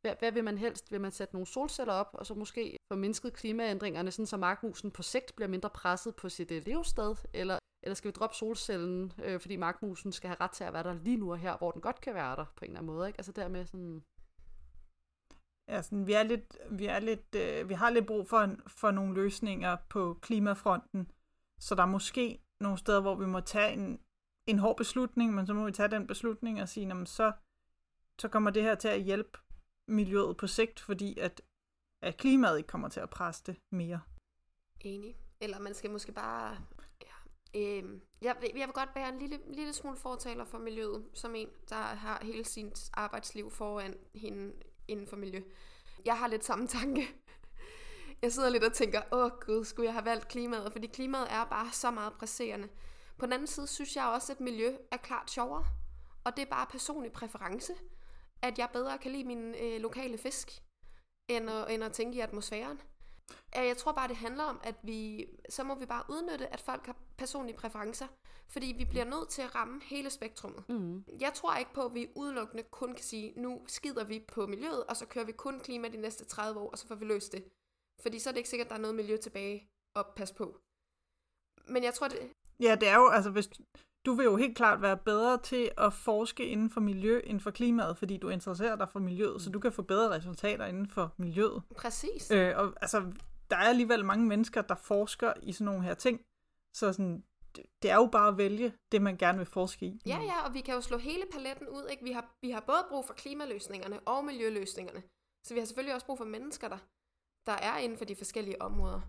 hvad, 0.00 0.14
hvad 0.18 0.32
vil 0.32 0.44
man 0.44 0.58
helst? 0.58 0.92
Vil 0.92 1.00
man 1.00 1.12
sætte 1.12 1.34
nogle 1.34 1.46
solceller 1.46 1.92
op, 1.92 2.10
og 2.12 2.26
så 2.26 2.34
måske 2.34 2.76
få 2.92 2.96
mindsket 2.96 3.32
klimaændringerne, 3.32 4.10
sådan 4.10 4.26
så 4.26 4.36
markmusen 4.36 4.90
på 4.90 5.02
sigt 5.02 5.36
bliver 5.36 5.48
mindre 5.48 5.70
presset 5.70 6.16
på 6.16 6.28
sit 6.28 6.50
øh, 6.50 6.66
levested? 6.66 7.16
Eller, 7.34 7.58
eller 7.82 7.94
skal 7.94 8.08
vi 8.08 8.12
droppe 8.12 8.36
solcellen, 8.36 9.12
øh, 9.24 9.40
fordi 9.40 9.56
markmusen 9.56 10.12
skal 10.12 10.28
have 10.28 10.40
ret 10.40 10.50
til 10.50 10.64
at 10.64 10.72
være 10.72 10.82
der 10.82 10.94
lige 10.94 11.16
nu 11.16 11.32
og 11.32 11.38
her, 11.38 11.56
hvor 11.58 11.70
den 11.70 11.80
godt 11.80 12.00
kan 12.00 12.14
være 12.14 12.36
der 12.36 12.44
på 12.56 12.64
en 12.64 12.70
eller 12.70 12.80
anden 12.80 12.94
måde? 12.94 13.06
Ikke? 13.08 13.18
Altså 13.18 13.32
dermed 13.32 13.66
sådan... 13.66 14.04
Ja, 15.68 15.82
sådan, 15.82 16.06
vi, 16.06 16.12
er 16.12 16.22
lidt, 16.22 16.58
vi, 16.70 16.86
er 16.86 16.98
lidt, 16.98 17.34
øh, 17.34 17.68
vi 17.68 17.74
har 17.74 17.90
lidt 17.90 18.06
brug 18.06 18.28
for, 18.28 18.38
en, 18.38 18.60
for 18.66 18.90
nogle 18.90 19.14
løsninger 19.14 19.76
på 19.88 20.18
klimafronten, 20.22 21.10
så 21.60 21.74
der 21.74 21.82
er 21.82 21.86
måske 21.86 22.42
nogle 22.60 22.78
steder, 22.78 23.00
hvor 23.00 23.14
vi 23.14 23.26
må 23.26 23.40
tage 23.40 23.72
en, 23.72 24.00
en 24.46 24.58
hård 24.58 24.76
beslutning, 24.76 25.34
men 25.34 25.46
så 25.46 25.54
må 25.54 25.64
vi 25.64 25.72
tage 25.72 25.88
den 25.88 26.06
beslutning 26.06 26.62
og 26.62 26.68
sige, 26.68 26.86
jamen, 26.86 27.06
så, 27.06 27.32
så 28.18 28.28
kommer 28.28 28.50
det 28.50 28.62
her 28.62 28.74
til 28.74 28.88
at 28.88 29.02
hjælpe 29.02 29.38
miljøet 29.88 30.36
på 30.36 30.46
sigt, 30.46 30.80
fordi 30.80 31.18
at, 31.18 31.42
at 32.02 32.16
klimaet 32.16 32.58
ikke 32.58 32.66
kommer 32.66 32.88
til 32.88 33.00
at 33.00 33.10
presse 33.10 33.42
det 33.46 33.56
mere. 33.70 34.00
Enig. 34.80 35.16
Eller 35.40 35.58
man 35.58 35.74
skal 35.74 35.90
måske 35.90 36.12
bare... 36.12 36.58
Øh, 37.56 37.84
jeg, 38.22 38.36
jeg 38.42 38.66
vil 38.66 38.74
godt 38.74 38.88
være 38.94 39.08
en 39.08 39.18
lille, 39.18 39.38
lille 39.54 39.72
smule 39.72 39.96
fortaler 39.96 40.44
for 40.44 40.58
miljøet, 40.58 41.04
som 41.14 41.34
en, 41.34 41.48
der 41.68 41.76
har 41.76 42.20
hele 42.22 42.44
sit 42.44 42.90
arbejdsliv 42.92 43.50
foran 43.50 43.94
hende 44.14 44.52
inden 44.88 45.06
for 45.06 45.16
miljø. 45.16 45.40
Jeg 46.04 46.18
har 46.18 46.26
lidt 46.26 46.44
samme 46.44 46.66
tanke. 46.66 47.08
Jeg 48.22 48.32
sidder 48.32 48.48
lidt 48.48 48.64
og 48.64 48.72
tænker, 48.72 49.02
åh 49.12 49.30
gud, 49.40 49.64
skulle 49.64 49.86
jeg 49.86 49.94
have 49.94 50.04
valgt 50.04 50.28
klimaet? 50.28 50.72
Fordi 50.72 50.86
klimaet 50.86 51.26
er 51.30 51.44
bare 51.44 51.72
så 51.72 51.90
meget 51.90 52.12
presserende. 52.12 52.68
På 53.18 53.26
den 53.26 53.32
anden 53.32 53.46
side 53.46 53.66
synes 53.66 53.96
jeg 53.96 54.04
også, 54.04 54.32
at 54.32 54.40
miljø 54.40 54.76
er 54.90 54.96
klart 54.96 55.30
sjovere. 55.30 55.64
Og 56.24 56.36
det 56.36 56.42
er 56.42 56.50
bare 56.50 56.66
personlig 56.66 57.12
præference 57.12 57.72
at 58.42 58.58
jeg 58.58 58.68
bedre 58.72 58.98
kan 58.98 59.12
lide 59.12 59.24
min 59.24 59.54
øh, 59.54 59.80
lokale 59.80 60.18
fisk, 60.18 60.62
end 61.28 61.50
at, 61.50 61.70
end 61.74 61.84
at 61.84 61.92
tænke 61.92 62.18
i 62.18 62.20
atmosfæren. 62.20 62.80
Jeg 63.54 63.76
tror 63.76 63.92
bare, 63.92 64.08
det 64.08 64.16
handler 64.16 64.44
om, 64.44 64.60
at 64.62 64.74
vi, 64.82 65.26
så 65.48 65.64
må 65.64 65.74
vi 65.74 65.86
bare 65.86 66.04
udnytte, 66.08 66.52
at 66.52 66.60
folk 66.60 66.86
har 66.86 66.96
personlige 67.18 67.56
præferencer, 67.56 68.06
fordi 68.48 68.74
vi 68.78 68.84
bliver 68.84 69.04
nødt 69.04 69.28
til 69.28 69.42
at 69.42 69.54
ramme 69.54 69.80
hele 69.84 70.10
spektrummet. 70.10 70.68
Mm. 70.68 71.04
Jeg 71.20 71.32
tror 71.34 71.56
ikke 71.56 71.72
på, 71.74 71.84
at 71.84 71.94
vi 71.94 72.08
udelukkende 72.14 72.62
kun 72.62 72.94
kan 72.94 73.04
sige, 73.04 73.40
nu 73.40 73.62
skider 73.66 74.04
vi 74.04 74.24
på 74.28 74.46
miljøet, 74.46 74.84
og 74.84 74.96
så 74.96 75.06
kører 75.06 75.24
vi 75.24 75.32
kun 75.32 75.60
klima 75.60 75.88
de 75.88 75.96
næste 75.96 76.24
30 76.24 76.60
år, 76.60 76.70
og 76.70 76.78
så 76.78 76.86
får 76.86 76.94
vi 76.94 77.04
løst 77.04 77.32
det. 77.32 77.44
Fordi 78.02 78.18
så 78.18 78.30
er 78.30 78.32
det 78.32 78.38
ikke 78.38 78.50
sikkert, 78.50 78.66
at 78.66 78.70
der 78.70 78.76
er 78.76 78.80
noget 78.80 78.96
miljø 78.96 79.16
tilbage 79.16 79.68
at 79.96 80.06
passe 80.16 80.34
på. 80.34 80.56
Men 81.68 81.84
jeg 81.84 81.94
tror, 81.94 82.08
det... 82.08 82.32
Ja, 82.60 82.76
det 82.80 82.88
er 82.88 82.96
jo, 82.96 83.08
altså 83.08 83.30
hvis, 83.30 83.48
du 84.06 84.12
vil 84.14 84.24
jo 84.24 84.36
helt 84.36 84.56
klart 84.56 84.82
være 84.82 84.96
bedre 84.96 85.38
til 85.38 85.70
at 85.78 85.92
forske 85.92 86.46
inden 86.46 86.70
for 86.70 86.80
miljø 86.80 87.20
end 87.24 87.40
for 87.40 87.50
klimaet, 87.50 87.98
fordi 87.98 88.16
du 88.16 88.28
interesserer 88.28 88.76
dig 88.76 88.88
for 88.88 88.98
miljøet, 88.98 89.42
så 89.42 89.50
du 89.50 89.60
kan 89.60 89.72
få 89.72 89.82
bedre 89.82 90.10
resultater 90.10 90.66
inden 90.66 90.88
for 90.88 91.14
miljøet. 91.16 91.62
Præcis. 91.76 92.30
Øh, 92.30 92.52
og 92.56 92.74
altså, 92.80 93.12
der 93.50 93.56
er 93.56 93.68
alligevel 93.68 94.04
mange 94.04 94.26
mennesker, 94.26 94.62
der 94.62 94.74
forsker 94.74 95.32
i 95.42 95.52
sådan 95.52 95.64
nogle 95.64 95.82
her 95.82 95.94
ting, 95.94 96.20
så 96.76 96.92
sådan, 96.92 97.24
det 97.82 97.90
er 97.90 97.94
jo 97.94 98.06
bare 98.06 98.28
at 98.28 98.38
vælge 98.38 98.72
det, 98.92 99.02
man 99.02 99.16
gerne 99.16 99.38
vil 99.38 99.46
forske 99.46 99.86
i. 99.86 100.00
Ja, 100.06 100.20
ja, 100.20 100.46
og 100.46 100.54
vi 100.54 100.60
kan 100.60 100.74
jo 100.74 100.80
slå 100.80 100.98
hele 100.98 101.24
paletten 101.32 101.68
ud. 101.68 101.86
Ikke? 101.90 102.04
Vi, 102.04 102.12
har, 102.12 102.34
vi 102.42 102.50
har 102.50 102.60
både 102.60 102.86
brug 102.88 103.04
for 103.06 103.14
klimaløsningerne 103.14 104.00
og 104.00 104.24
miljøløsningerne. 104.24 105.02
Så 105.46 105.54
vi 105.54 105.60
har 105.60 105.66
selvfølgelig 105.66 105.94
også 105.94 106.06
brug 106.06 106.18
for 106.18 106.24
mennesker, 106.24 106.68
der, 106.68 106.78
der 107.46 107.52
er 107.52 107.76
inden 107.78 107.98
for 107.98 108.04
de 108.04 108.16
forskellige 108.16 108.62
områder. 108.62 109.00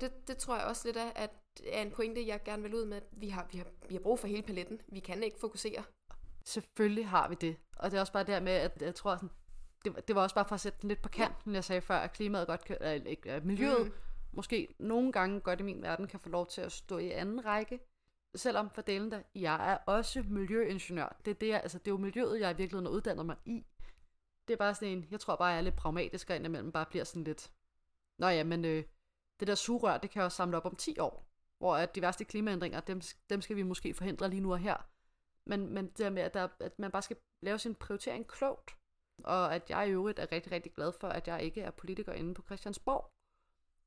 Det, 0.00 0.28
det 0.28 0.36
tror 0.36 0.56
jeg 0.56 0.66
også 0.66 0.88
lidt 0.88 0.96
af, 0.96 1.12
at 1.16 1.30
er 1.66 1.82
en 1.82 1.90
pointe, 1.90 2.26
jeg 2.26 2.42
gerne 2.44 2.62
vil 2.62 2.74
ud 2.74 2.84
med, 2.84 2.96
at 2.96 3.06
vi 3.12 3.28
har, 3.28 3.48
vi, 3.52 3.58
har, 3.58 3.66
vi 3.88 3.94
har 3.94 4.00
brug 4.00 4.18
for 4.18 4.26
hele 4.26 4.42
paletten. 4.42 4.80
Vi 4.88 5.00
kan 5.00 5.22
ikke 5.22 5.38
fokusere. 5.38 5.84
Selvfølgelig 6.44 7.08
har 7.08 7.28
vi 7.28 7.34
det. 7.34 7.56
Og 7.76 7.90
det 7.90 7.96
er 7.96 8.00
også 8.00 8.12
bare 8.12 8.24
der 8.24 8.40
med, 8.40 8.52
at 8.52 8.82
jeg 8.82 8.94
tror 8.94 9.16
sådan, 9.16 9.30
det, 9.84 10.08
det 10.08 10.16
var 10.16 10.22
også 10.22 10.34
bare 10.34 10.44
for 10.48 10.54
at 10.54 10.60
sætte 10.60 10.78
den 10.82 10.88
lidt 10.88 11.02
på 11.02 11.08
kanten, 11.08 11.54
jeg 11.54 11.64
sagde 11.64 11.80
før, 11.80 11.96
at 11.96 12.12
klimaet 12.12 12.46
godt 12.46 12.64
kan, 12.64 12.76
eller 12.80 13.16
at 13.26 13.44
miljøet 13.44 13.86
mm. 13.86 13.92
måske 14.32 14.68
nogle 14.78 15.12
gange 15.12 15.40
godt 15.40 15.60
i 15.60 15.62
min 15.62 15.82
verden 15.82 16.06
kan 16.06 16.20
få 16.20 16.28
lov 16.28 16.46
til 16.46 16.60
at 16.60 16.72
stå 16.72 16.98
i 16.98 17.10
anden 17.10 17.44
række. 17.44 17.80
Selvom 18.34 18.70
for 18.70 18.82
delen 18.82 19.10
der, 19.10 19.22
jeg 19.34 19.72
er 19.72 19.76
også 19.86 20.22
miljøingeniør. 20.28 21.16
Det 21.24 21.30
er, 21.30 21.34
det, 21.34 21.52
altså, 21.52 21.78
det 21.78 21.86
er 21.86 21.92
jo 21.92 21.96
miljøet, 21.96 22.40
jeg 22.40 22.50
i 22.50 22.56
virkeligheden 22.56 22.86
har 22.86 22.92
uddannet 22.92 23.26
mig 23.26 23.36
i. 23.44 23.66
Det 24.48 24.54
er 24.54 24.58
bare 24.58 24.74
sådan 24.74 24.88
en, 24.88 25.06
jeg 25.10 25.20
tror 25.20 25.36
bare, 25.36 25.48
jeg 25.48 25.58
er 25.58 25.62
lidt 25.62 25.76
pragmatisk, 25.76 26.30
og 26.30 26.36
indimellem 26.36 26.72
bare 26.72 26.86
bliver 26.86 27.04
sådan 27.04 27.24
lidt, 27.24 27.50
nå 28.18 28.28
ja, 28.28 28.44
men 28.44 28.64
øh, 28.64 28.84
det 29.40 29.48
der 29.48 29.54
sugerør, 29.54 29.98
det 29.98 30.10
kan 30.10 30.22
også 30.22 30.36
samle 30.36 30.56
op 30.56 30.66
om 30.66 30.76
10 30.76 30.98
år, 30.98 31.26
hvor 31.58 31.76
at 31.76 31.94
de 31.94 32.02
værste 32.02 32.24
klimaændringer, 32.24 32.80
dem, 32.80 33.00
dem 33.30 33.40
skal 33.40 33.56
vi 33.56 33.62
måske 33.62 33.94
forhindre 33.94 34.30
lige 34.30 34.40
nu 34.40 34.52
og 34.52 34.58
her. 34.58 34.76
Men, 35.46 35.74
men 35.74 35.86
det 35.86 35.98
der 35.98 36.10
med, 36.10 36.22
at, 36.22 36.34
der, 36.34 36.48
at 36.60 36.78
man 36.78 36.90
bare 36.90 37.02
skal 37.02 37.16
lave 37.42 37.58
sin 37.58 37.74
prioritering 37.74 38.26
klogt, 38.26 38.76
og 39.24 39.54
at 39.54 39.70
jeg 39.70 39.88
i 39.88 39.90
øvrigt 39.90 40.18
er 40.18 40.32
rigtig, 40.32 40.52
rigtig 40.52 40.72
glad 40.72 40.92
for, 41.00 41.08
at 41.08 41.28
jeg 41.28 41.42
ikke 41.42 41.62
er 41.62 41.70
politiker 41.70 42.12
inde 42.12 42.34
på 42.34 42.42
Christiansborg. 42.42 43.10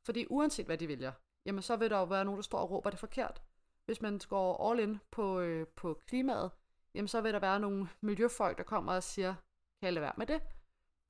Fordi 0.06 0.26
uanset 0.30 0.66
hvad 0.66 0.78
de 0.78 0.88
vælger, 0.88 1.12
jamen 1.46 1.62
så 1.62 1.76
vil 1.76 1.90
der 1.90 1.98
jo 1.98 2.04
være 2.04 2.26
nogen, 2.26 2.38
der 2.38 2.44
står 2.44 2.60
og 2.60 2.72
råber 2.72 2.90
det 2.90 3.00
forkert. 3.00 3.42
Hvis 3.86 4.02
man 4.02 4.20
går 4.30 4.72
all 4.72 4.80
in 4.80 5.00
på, 5.12 5.40
øh, 5.40 5.68
på 5.68 6.02
klimaet, 6.08 6.52
jamen 6.94 7.08
så 7.08 7.22
vil 7.22 7.34
der 7.34 7.40
være 7.40 7.60
nogle 7.60 7.90
miljøfolk, 8.02 8.58
der 8.58 8.64
kommer 8.64 8.94
og 8.94 9.04
siger, 9.04 9.34
kan 9.80 9.86
jeg 9.86 9.94
lade 9.94 10.04
være 10.04 10.14
med 10.18 10.28
det? 10.28 10.42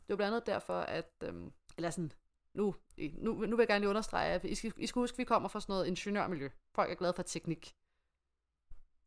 Det 0.08 0.14
er 0.14 0.16
blandt 0.16 0.36
andet 0.36 0.48
derfor, 0.48 0.80
at, 0.80 1.12
øhm, 1.24 1.54
eller 1.78 1.90
sådan, 1.90 2.12
nu, 2.54 2.76
nu, 2.98 3.34
nu 3.34 3.56
vil 3.56 3.64
jeg 3.64 3.68
gerne 3.68 3.80
lige 3.80 3.90
understrege, 3.90 4.34
at 4.34 4.44
I 4.44 4.56
skal, 4.56 4.74
I 4.78 4.88
skal 4.88 5.00
huske, 5.00 5.16
at 5.16 5.20
vi 5.20 5.24
kommer 5.24 5.50
fra 5.50 5.60
sådan 5.60 5.74
noget 5.74 5.88
ingeniørmiljø. 5.88 6.50
Folk 6.76 6.92
er 6.92 6.96
glade 6.96 7.14
for 7.14 7.24
teknik. 7.24 7.76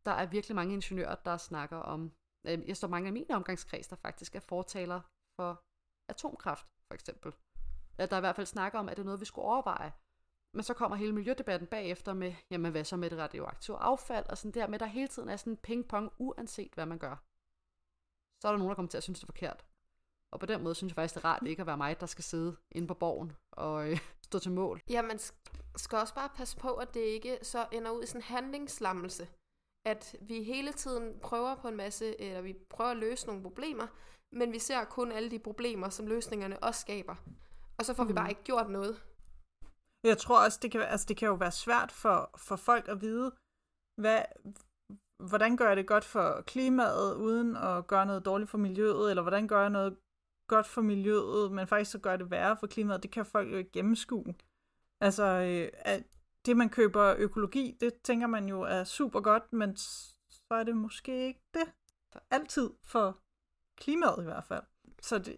Der 0.05 0.13
er 0.13 0.27
virkelig 0.27 0.55
mange 0.55 0.75
ingeniører, 0.75 1.15
der 1.15 1.37
snakker 1.37 1.77
om, 1.77 2.13
øh, 2.47 2.69
jeg 2.69 2.77
står 2.77 2.89
mange 2.89 3.07
af 3.07 3.13
mine 3.13 3.35
omgangskreds, 3.35 3.87
der 3.87 3.97
faktisk 3.97 4.35
er 4.35 4.41
fortaler 4.41 5.01
for 5.37 5.65
atomkraft, 6.09 6.67
for 6.87 6.95
eksempel. 6.95 7.33
At 7.99 8.11
der 8.11 8.17
i 8.17 8.21
hvert 8.21 8.37
fald 8.37 8.47
snakker 8.47 8.79
om, 8.79 8.89
at 8.89 8.97
det 8.97 9.03
er 9.03 9.05
noget, 9.05 9.21
vi 9.21 9.25
skulle 9.25 9.45
overveje. 9.45 9.93
Men 10.55 10.63
så 10.63 10.75
kommer 10.75 10.97
hele 10.97 11.13
miljødebatten 11.13 11.69
bagefter 11.69 12.13
med, 12.13 12.35
jamen 12.51 12.71
hvad 12.71 12.85
så 12.85 12.97
med 12.97 13.11
det 13.11 13.19
radioaktive 13.19 13.77
affald, 13.77 14.27
og 14.27 14.39
sådan 14.39 14.55
der 14.55 14.67
med, 14.67 14.79
der 14.79 14.87
hele 14.87 15.09
tiden 15.09 15.29
er 15.29 15.37
sådan 15.37 15.53
en 15.53 15.59
ping-pong, 15.67 16.13
uanset 16.19 16.75
hvad 16.75 16.87
man 16.87 16.99
gør. 16.99 17.17
Så 18.41 18.49
er 18.49 18.53
der 18.53 18.59
nogen, 18.59 18.69
der 18.69 18.75
kommer 18.75 18.91
til 18.91 18.97
at 18.97 19.03
synes, 19.03 19.19
det 19.19 19.25
er 19.25 19.33
forkert. 19.33 19.65
Og 20.33 20.41
på 20.41 20.47
den 20.47 20.62
måde 20.62 20.75
synes 20.75 20.91
jeg 20.91 20.95
faktisk, 20.95 21.15
det 21.15 21.25
er 21.25 21.29
rart 21.29 21.47
ikke 21.47 21.61
at 21.61 21.67
være 21.67 21.77
mig, 21.77 22.01
der 22.01 22.07
skal 22.07 22.25
sidde 22.25 22.57
inde 22.73 22.89
på 22.89 22.95
borgen 22.95 23.33
og 23.53 23.91
øh, 23.91 23.99
stå 24.27 24.39
til 24.39 24.53
mål. 24.53 24.81
Ja, 24.91 25.03
man 25.03 25.19
skal 25.77 25.99
også 25.99 26.15
bare 26.15 26.29
passe 26.37 26.57
på, 26.57 26.75
at 26.75 26.95
det 26.95 27.01
ikke 27.01 27.39
så 27.43 27.67
ender 27.73 27.91
ud 27.91 28.03
i 28.03 28.07
sådan 28.07 28.19
en 28.19 28.23
handlingslammelse. 28.23 29.29
At 29.87 30.17
vi 30.21 30.43
hele 30.43 30.73
tiden 30.73 31.19
prøver 31.21 31.55
på 31.55 31.69
en 31.69 31.77
masse, 31.77 32.21
eller 32.21 32.41
vi 32.41 32.55
prøver 32.71 32.91
at 32.91 32.97
løse 32.97 33.27
nogle 33.27 33.43
problemer, 33.43 33.87
men 34.33 34.53
vi 34.53 34.59
ser 34.59 34.85
kun 34.85 35.12
alle 35.12 35.31
de 35.31 35.39
problemer, 35.39 35.89
som 35.89 36.07
løsningerne 36.07 36.59
også 36.62 36.81
skaber. 36.81 37.15
Og 37.79 37.85
så 37.85 37.95
får 37.95 38.03
mm. 38.03 38.09
vi 38.09 38.15
bare 38.15 38.29
ikke 38.29 38.43
gjort 38.45 38.71
noget. 38.71 39.03
Jeg 40.05 40.19
tror 40.19 40.45
også, 40.45 40.59
det 40.62 40.71
kan, 40.73 40.81
altså, 40.83 41.07
det 41.09 41.17
kan 41.17 41.29
jo 41.29 41.35
være 41.35 41.53
svært 41.53 41.93
for, 41.93 42.31
for 42.37 42.57
folk 42.57 42.89
at 42.89 43.01
vide, 43.01 43.33
hvad, 44.01 44.23
hvordan 45.29 45.57
gør 45.57 45.69
jeg 45.69 45.77
det 45.77 45.87
godt 45.87 46.05
for 46.05 46.43
klimaet, 46.47 47.15
uden 47.15 47.57
at 47.57 47.87
gøre 47.87 48.07
noget 48.07 48.25
dårligt 48.25 48.51
for 48.51 48.59
miljøet, 48.59 49.11
eller 49.11 49.23
hvordan 49.23 49.49
gør 49.49 49.61
jeg 49.61 49.71
noget 49.71 49.97
godt 50.47 50.67
for 50.67 50.81
miljøet, 50.81 51.53
men 51.53 51.67
faktisk 51.67 51.91
så 51.91 51.99
gør 51.99 52.17
det 52.17 52.31
værre 52.31 52.57
for 52.61 52.67
klimaet, 52.67 53.03
det 53.03 53.11
kan 53.11 53.27
folk 53.27 53.53
jo 53.53 53.57
ikke 53.57 53.73
gennemskue. 53.73 54.35
Altså, 55.01 55.25
øh, 55.25 55.69
at 55.75 56.03
det 56.47 56.57
man 56.57 56.69
køber 56.69 57.15
økologi, 57.19 57.77
det 57.81 57.95
tænker 58.05 58.27
man 58.27 58.49
jo 58.49 58.63
er 58.63 58.85
super 58.85 59.21
godt, 59.21 59.53
men 59.53 59.77
så 59.77 60.15
er 60.51 60.65
det 60.65 60.77
måske 60.77 61.27
ikke 61.27 61.43
det. 61.55 61.73
Altid 62.31 62.71
for 62.85 63.19
klimaet 63.77 64.21
i 64.21 64.25
hvert 64.25 64.45
fald. 64.45 64.63
Så 65.03 65.19
det, 65.19 65.37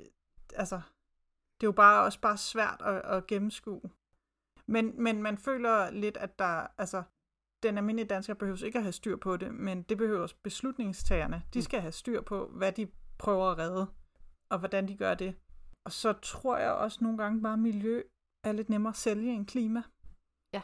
altså, 0.55 0.81
det 1.61 1.67
er 1.67 1.69
jo 1.69 1.73
bare 1.73 2.05
også 2.05 2.21
bare 2.21 2.37
svært 2.37 2.83
at, 2.85 3.17
at 3.17 3.27
gennemskue. 3.27 3.83
Men, 4.67 5.03
men 5.03 5.23
man 5.23 5.39
føler 5.39 5.91
lidt, 5.91 6.17
at 6.17 6.39
der, 6.39 6.67
altså, 6.79 7.03
den 7.63 7.79
almindelige 7.79 8.09
dansker 8.09 8.35
behøver 8.35 8.65
ikke 8.65 8.79
at 8.79 8.83
have 8.83 8.93
styr 8.93 9.17
på 9.17 9.37
det, 9.37 9.55
men 9.55 9.83
det 9.83 9.99
behøver 9.99 10.33
beslutningstagerne. 10.43 11.43
De 11.55 11.59
mm. 11.59 11.63
skal 11.63 11.81
have 11.81 11.93
styr 11.93 12.21
på, 12.21 12.47
hvad 12.47 12.73
de 12.73 12.89
prøver 13.19 13.51
at 13.51 13.59
redde 13.59 13.87
og 14.53 14.59
hvordan 14.59 14.89
de 14.89 14.97
gør 14.97 15.15
det. 15.15 15.37
Og 15.87 15.93
så 15.93 16.13
tror 16.13 16.57
jeg 16.57 16.73
også 16.73 16.99
nogle 17.01 17.19
gange 17.19 17.43
bare, 17.43 17.53
at 17.53 17.59
miljø 17.59 18.03
er 18.45 18.53
lidt 18.53 18.69
nemmere 18.69 18.91
at 18.91 18.97
sælge 18.97 19.33
end 19.33 19.47
klima. 19.47 19.83
Ja. 20.53 20.63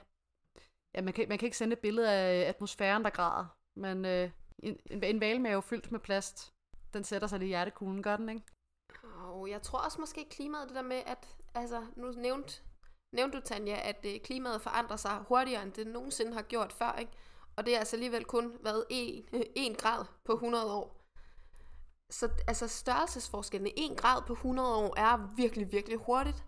Ja, 0.95 1.03
man 1.03 1.15
kan, 1.15 1.29
man 1.29 1.39
kan 1.39 1.47
ikke 1.47 1.57
sende 1.57 1.73
et 1.73 1.79
billede 1.79 2.11
af 2.11 2.49
atmosfæren, 2.49 3.05
der 3.05 3.11
græder, 3.11 3.47
men 3.77 4.05
øh, 4.05 4.31
en, 4.59 4.79
en, 4.91 5.21
valmave 5.21 5.63
fyldt 5.63 5.93
med 5.93 6.01
plast, 6.01 6.53
den 6.95 7.05
sætter 7.05 7.29
sig 7.29 7.39
lige 7.39 7.49
i 7.49 7.49
hjertekuglen, 7.49 8.03
gør 8.03 8.17
den, 8.17 8.29
ikke? 8.29 8.43
Og 9.19 9.51
jeg 9.51 9.63
tror 9.63 9.79
også 9.79 10.01
måske 10.01 10.29
klimaet, 10.31 10.69
det 10.69 10.77
der 10.77 10.83
med, 10.83 11.03
at 11.07 11.37
altså, 11.55 11.87
nu 11.97 12.11
nævnte, 12.11 12.63
nævnte 13.13 13.39
du, 13.39 13.43
Tanja, 13.45 13.89
at 13.89 14.07
øh, 14.07 14.21
klimaet 14.21 14.63
forandrer 14.63 14.97
sig 14.97 15.25
hurtigere, 15.29 15.63
end 15.63 15.73
det 15.73 15.87
nogensinde 15.87 16.33
har 16.35 16.43
gjort 16.43 16.73
før, 16.73 16.93
ikke? 16.93 17.13
Og 17.57 17.67
det 17.67 17.75
er 17.75 17.79
altså 17.79 17.97
alligevel 17.97 18.25
kun 18.25 18.59
været 18.61 18.85
1 18.91 19.79
grad 19.83 20.05
på 20.25 20.33
100 20.33 20.73
år. 20.75 21.04
Så 22.19 22.29
altså 22.47 22.69
størrelsesforskellen 22.69 23.73
1 23.77 23.99
grad 23.99 24.23
på 24.27 24.33
100 24.33 24.77
år 24.77 24.95
er 24.97 25.35
virkelig, 25.37 25.73
virkelig 25.73 25.99
hurtigt. 25.99 26.45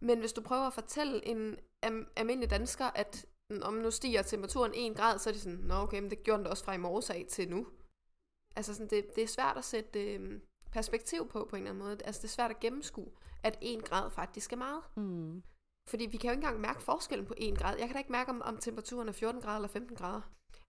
Men 0.00 0.18
hvis 0.18 0.32
du 0.32 0.40
prøver 0.40 0.66
at 0.66 0.74
fortælle 0.74 1.26
en 1.28 1.56
am- 1.86 2.12
almindelig 2.16 2.50
dansker, 2.50 2.84
at 2.84 3.26
om 3.62 3.74
nu 3.74 3.90
stiger 3.90 4.22
temperaturen 4.22 4.72
1 4.74 4.96
grad, 4.96 5.18
så 5.18 5.30
er 5.30 5.32
de 5.32 5.40
sådan, 5.40 5.58
nå 5.58 5.74
okay, 5.74 6.00
men 6.00 6.10
det 6.10 6.22
gjorde 6.22 6.38
den 6.42 6.50
også 6.50 6.64
fra 6.64 6.74
i 6.74 6.76
morges 6.76 7.10
af 7.10 7.26
til 7.28 7.48
nu. 7.48 7.66
Altså 8.56 8.74
sådan, 8.74 8.90
det, 8.90 9.14
det 9.16 9.24
er 9.24 9.28
svært 9.28 9.56
at 9.56 9.64
sætte 9.64 10.14
øh, 10.14 10.40
perspektiv 10.72 11.28
på 11.28 11.46
på 11.50 11.56
en 11.56 11.62
eller 11.62 11.70
anden 11.70 11.84
måde. 11.84 11.98
Altså 12.04 12.22
det 12.22 12.28
er 12.28 12.36
svært 12.38 12.50
at 12.50 12.60
gennemskue, 12.60 13.10
at 13.42 13.58
1 13.62 13.84
grad 13.84 14.10
faktisk 14.10 14.52
er 14.52 14.56
meget. 14.56 14.82
Mm. 14.96 15.42
Fordi 15.88 16.06
vi 16.06 16.16
kan 16.16 16.28
jo 16.28 16.32
ikke 16.32 16.44
engang 16.44 16.60
mærke 16.60 16.82
forskellen 16.82 17.26
på 17.26 17.34
1 17.36 17.58
grad. 17.58 17.76
Jeg 17.78 17.86
kan 17.86 17.94
da 17.94 17.98
ikke 17.98 18.12
mærke, 18.12 18.30
om, 18.30 18.42
om 18.42 18.56
temperaturen 18.56 19.08
er 19.08 19.12
14 19.12 19.40
grader 19.40 19.56
eller 19.56 19.68
15 19.68 19.96
grader. 19.96 20.20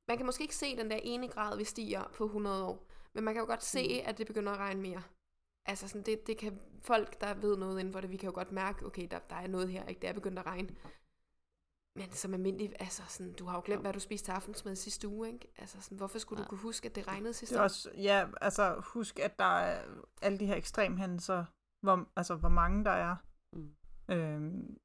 Man 0.07 0.17
kan 0.17 0.25
måske 0.25 0.41
ikke 0.41 0.55
se 0.55 0.77
den 0.77 0.89
der 0.91 0.99
ene 1.03 1.27
grad, 1.27 1.57
vi 1.57 1.63
stiger 1.63 2.03
på 2.13 2.25
100 2.25 2.65
år. 2.65 2.87
Men 3.17 3.23
man 3.23 3.33
kan 3.33 3.41
jo 3.41 3.47
godt 3.47 3.63
se, 3.63 4.01
at 4.05 4.17
det 4.17 4.27
begynder 4.27 4.51
at 4.51 4.57
regne 4.57 4.81
mere. 4.81 5.03
Altså 5.65 5.87
sådan, 5.87 6.03
det, 6.03 6.27
det 6.27 6.37
kan 6.37 6.59
folk, 6.83 7.21
der 7.21 7.33
ved 7.33 7.57
noget 7.57 7.79
inden 7.79 7.93
for 7.93 8.01
det, 8.01 8.11
vi 8.11 8.17
kan 8.17 8.27
jo 8.27 8.33
godt 8.33 8.51
mærke, 8.51 8.85
okay, 8.85 9.07
der, 9.11 9.19
der 9.19 9.35
er 9.35 9.47
noget 9.47 9.69
her, 9.69 9.85
ikke? 9.85 10.01
Det 10.01 10.09
er 10.09 10.13
begyndt 10.13 10.39
at 10.39 10.45
regne. 10.45 10.75
Men 11.95 12.11
som 12.11 12.33
almindelig, 12.33 12.75
altså 12.79 13.03
sådan, 13.07 13.33
du 13.33 13.45
har 13.45 13.55
jo 13.55 13.61
glemt, 13.65 13.81
hvad 13.81 13.93
du 13.93 13.99
spiste 13.99 14.27
til 14.27 14.31
aftensmad 14.31 14.75
sidste 14.75 15.07
uge, 15.07 15.27
ikke? 15.27 15.53
Altså 15.57 15.81
sådan, 15.81 15.97
hvorfor 15.97 16.19
skulle 16.19 16.43
du 16.43 16.49
kunne 16.49 16.59
huske, 16.59 16.89
at 16.89 16.95
det 16.95 17.07
regnede 17.07 17.33
sidste 17.33 17.55
Det 17.55 17.63
også, 17.63 17.91
ja, 17.97 18.27
altså 18.41 18.81
husk, 18.93 19.19
at 19.19 19.39
der 19.39 19.59
er 19.59 19.99
alle 20.21 20.39
de 20.39 20.45
her 20.45 20.55
ekstremhændelser, 20.55 21.45
hvor, 21.81 22.09
altså 22.15 22.35
hvor 22.35 22.49
mange 22.49 22.85
der 22.85 22.91
er. 22.91 23.15
Mm. 23.53 23.75
Øhm, 24.09 24.77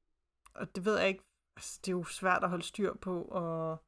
og 0.55 0.75
det 0.75 0.85
ved 0.85 0.97
jeg 0.97 1.07
ikke, 1.07 1.23
altså, 1.57 1.79
det 1.85 1.87
er 1.87 1.97
jo 1.97 2.03
svært 2.03 2.43
at 2.43 2.49
holde 2.49 2.63
styr 2.63 2.93
på, 2.93 3.21
og 3.21 3.83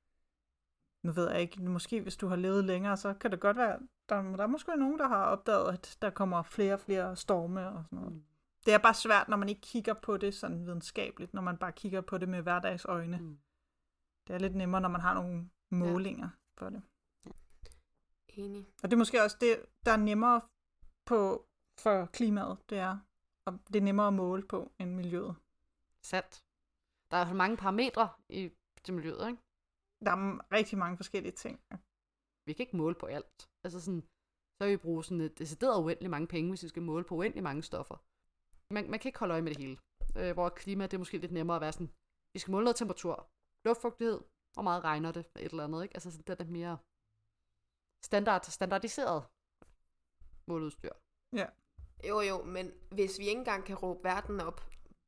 nu 1.06 1.12
ved 1.12 1.32
jeg 1.32 1.42
ikke, 1.42 1.62
måske 1.62 2.02
hvis 2.02 2.18
du 2.18 2.28
har 2.28 2.36
levet 2.36 2.66
længere, 2.66 2.98
så 2.98 3.14
kan 3.14 3.32
det 3.32 3.40
godt 3.40 3.58
være, 3.58 3.80
der, 4.10 4.22
der 4.22 4.44
er 4.44 4.48
måske 4.48 4.78
nogen, 4.78 5.00
der 5.00 5.08
har 5.08 5.26
opdaget, 5.26 5.74
at 5.74 5.98
der 6.02 6.10
kommer 6.10 6.44
flere 6.44 6.74
og 6.74 6.80
flere 6.80 7.16
storme 7.16 7.68
og 7.68 7.84
sådan 7.84 8.00
noget. 8.00 8.14
Mm. 8.14 8.24
Det 8.66 8.74
er 8.74 8.78
bare 8.78 8.94
svært, 8.94 9.30
når 9.30 9.38
man 9.38 9.50
ikke 9.50 9.62
kigger 9.62 9.94
på 9.94 10.18
det 10.18 10.34
sådan 10.34 10.66
videnskabeligt, 10.66 11.34
når 11.34 11.42
man 11.42 11.58
bare 11.58 11.72
kigger 11.72 12.02
på 12.02 12.18
det 12.18 12.30
med 12.30 12.42
hverdagsøjne. 12.42 13.18
Mm. 13.18 13.38
Det 14.28 14.34
er 14.34 14.38
lidt 14.38 14.56
nemmere, 14.56 14.82
når 14.82 14.90
man 14.90 15.02
har 15.02 15.14
nogle 15.14 15.50
målinger 15.70 16.30
ja. 16.30 16.64
for 16.64 16.70
det. 16.70 16.82
Enig. 18.28 18.68
Og 18.84 18.92
det 18.92 18.94
er 18.94 18.98
måske 18.98 19.24
også 19.24 19.38
det, 19.42 19.66
der 19.86 19.92
er 19.92 19.98
nemmere 19.98 20.42
på 21.06 21.46
for 21.78 22.06
klimaet, 22.06 22.58
det 22.70 22.78
er, 22.78 22.98
og 23.46 23.60
det 23.68 23.76
er 23.76 23.82
nemmere 23.82 24.08
at 24.08 24.14
måle 24.14 24.44
på 24.44 24.72
end 24.80 24.96
miljøet. 24.96 25.36
Sandt. 26.02 26.44
Der 27.12 27.18
er 27.18 27.34
mange 27.34 27.58
parametre 27.58 28.10
i 28.30 28.52
til 28.84 28.94
miljøet, 28.94 29.28
ikke? 29.28 29.42
Der 30.06 30.12
er 30.12 30.52
rigtig 30.52 30.78
mange 30.78 30.98
forskellige 30.98 31.32
ting. 31.32 31.60
Vi 32.46 32.54
kan 32.54 32.64
ikke 32.64 32.78
måle 32.78 32.96
på 32.96 33.06
alt. 33.06 33.50
Altså 33.64 33.80
sådan, 33.80 34.04
så 34.58 34.64
vil 34.66 34.72
vi 34.72 34.78
bruge 34.78 35.04
sådan 35.04 35.22
et 35.22 35.40
decideret 35.40 35.84
uendelig 35.84 36.10
mange 36.10 36.28
penge, 36.28 36.50
hvis 36.50 36.64
vi 36.64 36.68
skal 36.68 36.82
måle 36.82 37.04
på 37.04 37.16
uendelig 37.16 37.44
mange 37.44 37.64
stoffer. 37.64 37.98
Man, 38.74 38.90
man 38.90 39.00
kan 39.00 39.10
ikke 39.10 39.20
holde 39.20 39.32
øje 39.32 39.42
med 39.42 39.52
det 39.52 39.62
hele. 39.62 39.78
Øh, 40.18 40.34
hvor 40.34 40.50
klima, 40.50 40.84
det 40.84 40.94
er 40.94 40.98
måske 40.98 41.18
lidt 41.18 41.32
nemmere 41.32 41.56
at 41.56 41.62
være 41.62 41.74
sådan, 41.74 41.92
vi 42.34 42.40
skal 42.40 42.52
måle 42.52 42.64
noget 42.64 42.76
temperatur, 42.76 43.30
luftfugtighed, 43.66 44.22
og 44.58 44.64
meget 44.64 44.84
regner 44.84 45.12
det, 45.12 45.26
et 45.36 45.52
eller 45.52 45.64
andet, 45.64 45.84
ikke? 45.84 45.96
Altså 45.96 46.12
sådan, 46.12 46.24
det 46.28 46.34
er 46.34 46.44
lidt 46.44 46.52
mere 46.52 46.78
standard, 48.06 48.44
standardiseret 48.44 49.24
måleudstyr. 50.48 50.92
Ja. 51.34 51.46
Jo, 52.08 52.22
jo, 52.22 52.44
men 52.44 52.72
hvis 52.92 53.20
vi 53.20 53.28
ikke 53.28 53.40
engang 53.40 53.66
kan 53.66 53.76
råbe 53.76 54.04
verden 54.04 54.40
op 54.40 54.62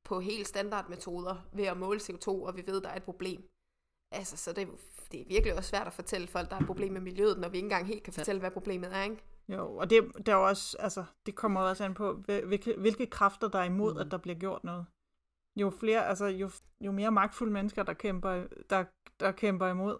på 0.04 0.19
helt 0.19 0.47
standardmetoder 0.47 1.50
ved 1.54 1.65
at 1.65 1.78
måle 1.78 2.00
CO2, 2.00 2.28
og 2.28 2.56
vi 2.56 2.67
ved, 2.67 2.82
der 2.82 2.89
er 2.89 2.95
et 2.95 3.04
problem, 3.04 3.50
altså, 4.12 4.38
så 4.38 4.54
det, 4.54 4.62
er 4.63 4.67
det 5.12 5.22
er 5.22 5.26
virkelig 5.28 5.56
også 5.58 5.70
svært 5.70 5.88
at 5.88 5.93
fortælle 5.93 6.28
folk, 6.28 6.50
der 6.50 6.56
er 6.56 6.60
et 6.60 6.65
problem 6.65 6.93
med 6.93 7.02
miljøet, 7.02 7.39
når 7.39 7.50
vi 7.50 7.58
ikke 7.58 7.65
engang 7.65 7.88
helt 7.88 8.04
kan 8.04 8.13
Ja. 8.17 8.22
fortælle, 8.22 8.39
hvad 8.39 8.52
problemet 8.52 8.96
er, 8.96 9.04
ikke? 9.04 9.24
Jo, 9.50 9.78
og 9.78 9.89
det, 9.89 10.12
det 10.17 10.28
er 10.28 10.36
også, 10.36 10.78
altså, 10.80 11.06
det 11.26 11.36
kommer 11.36 11.62
også 11.62 11.84
an 11.84 11.93
på, 11.93 12.13
hvil- 12.13 12.46
hvilke, 12.46 12.76
hvilke 12.78 13.06
kræfter 13.08 13.48
der 13.48 13.60
er 13.60 13.63
imod, 13.63 13.93
Mm. 13.93 14.00
at 14.00 14.12
der 14.12 14.17
bliver 14.17 14.38
gjort 14.39 14.63
noget. 14.63 14.86
Jo 15.56 15.70
flere, 15.70 16.06
altså, 16.08 16.26
jo, 16.26 16.50
jo 16.82 16.91
mere 16.91 17.12
magtfulde 17.12 17.54
mennesker, 17.54 17.84
der 17.84 17.93
kæmper, 17.93 18.48
der, 18.70 18.86
der 19.20 19.32
kæmper 19.32 19.67
imod, 19.67 19.98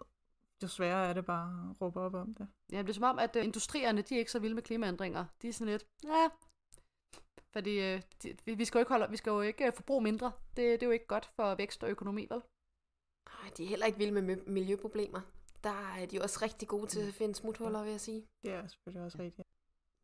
jo 0.62 0.68
sværere 0.68 1.06
er 1.08 1.12
det 1.12 1.24
bare 1.26 1.70
at 1.70 1.80
råbe 1.80 2.00
op 2.00 2.14
om 2.14 2.34
det. 2.34 2.48
Ja, 2.72 2.78
det 2.82 2.88
er 2.88 2.92
som 2.94 3.02
om, 3.04 3.18
at 3.18 3.36
øh, 3.36 3.44
industrierne, 3.44 4.02
de 4.02 4.14
er 4.14 4.18
ikke 4.18 4.30
så 4.30 4.38
vilde 4.38 4.54
med 4.54 4.62
klimaændringer. 4.62 5.24
De 5.42 5.48
er 5.48 5.52
sådan 5.52 5.72
lidt, 5.72 5.86
ja, 6.04 6.28
fordi 7.52 7.80
øh, 7.94 8.02
de, 8.22 8.36
vi, 8.44 8.54
vi, 8.54 8.64
skal 8.64 8.78
jo 8.78 8.80
ikke 8.80 8.92
holde, 8.92 9.10
vi 9.10 9.16
skal 9.16 9.30
jo 9.30 9.40
ikke 9.40 9.66
øh, 9.66 9.72
forbruge 9.72 10.02
mindre. 10.02 10.32
Det, 10.56 10.56
det 10.56 10.82
er 10.82 10.86
jo 10.86 10.92
ikke 10.92 11.06
godt 11.06 11.30
for 11.36 11.54
vækst 11.54 11.84
og 11.84 11.90
økonomi, 11.90 12.26
vel? 12.30 12.42
De 13.56 13.64
er 13.64 13.68
heller 13.68 13.86
ikke 13.86 13.98
vilde 13.98 14.22
med 14.22 14.36
mi- 14.36 14.50
miljøproblemer. 14.50 15.20
Der 15.64 15.94
er 16.00 16.06
de 16.06 16.22
også 16.22 16.38
rigtig 16.42 16.68
gode 16.68 16.86
til 16.86 17.00
at 17.08 17.14
finde 17.14 17.34
smuthuller, 17.34 17.82
vil 17.82 17.90
jeg 17.90 18.00
sige. 18.00 18.26
Det 18.44 18.52
er 18.52 18.66
selvfølgelig 18.66 19.04
også 19.04 19.18
rigtigt. 19.18 19.48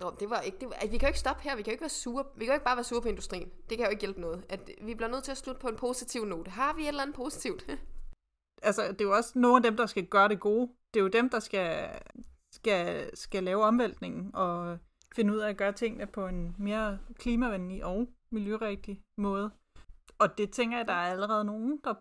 Nå, 0.01 0.17
det 0.21 0.31
var 0.31 0.41
ikke, 0.41 0.59
det 0.59 0.69
var, 0.69 0.75
altså, 0.75 0.91
vi 0.91 0.99
kan 0.99 1.07
jo 1.07 1.11
ikke 1.11 1.19
stoppe 1.19 1.43
her, 1.43 1.57
vi 1.57 1.63
kan 1.63 1.71
jo 1.71 1.73
ikke 1.75 1.83
være 1.83 1.89
sure, 1.89 2.25
vi 2.37 2.45
kan 2.45 2.53
jo 2.53 2.55
ikke 2.55 2.65
bare 2.65 2.77
være 2.77 2.85
sure 2.85 3.03
på 3.03 3.09
industrien. 3.09 3.51
Det 3.71 3.79
kan 3.79 3.87
jo 3.87 3.91
ikke 3.91 4.01
hjælpe 4.01 4.21
noget. 4.21 4.47
At 4.49 4.71
vi 4.83 4.95
bliver 4.95 5.09
nødt 5.11 5.25
til 5.25 5.31
at 5.31 5.39
slutte 5.39 5.61
på 5.61 5.69
en 5.69 5.77
positiv 5.77 6.25
note. 6.25 6.51
Har 6.51 6.73
vi 6.75 6.83
et 6.83 6.89
eller 6.89 7.03
andet 7.03 7.17
positivt? 7.17 7.67
Altså, 8.63 8.83
det 8.93 9.01
er 9.01 9.05
jo 9.05 9.13
også 9.15 9.39
nogle 9.39 9.57
af 9.57 9.63
dem, 9.63 9.77
der 9.77 9.87
skal 9.87 10.07
gøre 10.07 10.29
det 10.29 10.41
gode. 10.41 10.71
Det 10.95 11.01
er 11.01 11.05
jo 11.05 11.09
dem, 11.09 11.31
der 11.31 11.41
skal, 11.41 11.89
skal, 12.53 13.11
skal 13.17 13.45
lave 13.45 13.65
omvæltningen 13.65 14.35
og 14.35 14.79
finde 15.15 15.33
ud 15.35 15.39
af 15.39 15.49
at 15.49 15.57
gøre 15.57 15.73
tingene 15.73 16.07
på 16.07 16.27
en 16.27 16.57
mere 16.59 16.99
klimavenlig 17.19 17.85
og 17.85 18.09
miljørigtig 18.31 19.03
måde. 19.19 19.51
Og 20.19 20.39
det 20.39 20.53
tænker 20.53 20.77
jeg, 20.77 20.87
der 20.89 20.93
er 20.93 21.11
allerede 21.11 21.45
nogen, 21.45 21.81
der, 21.85 21.95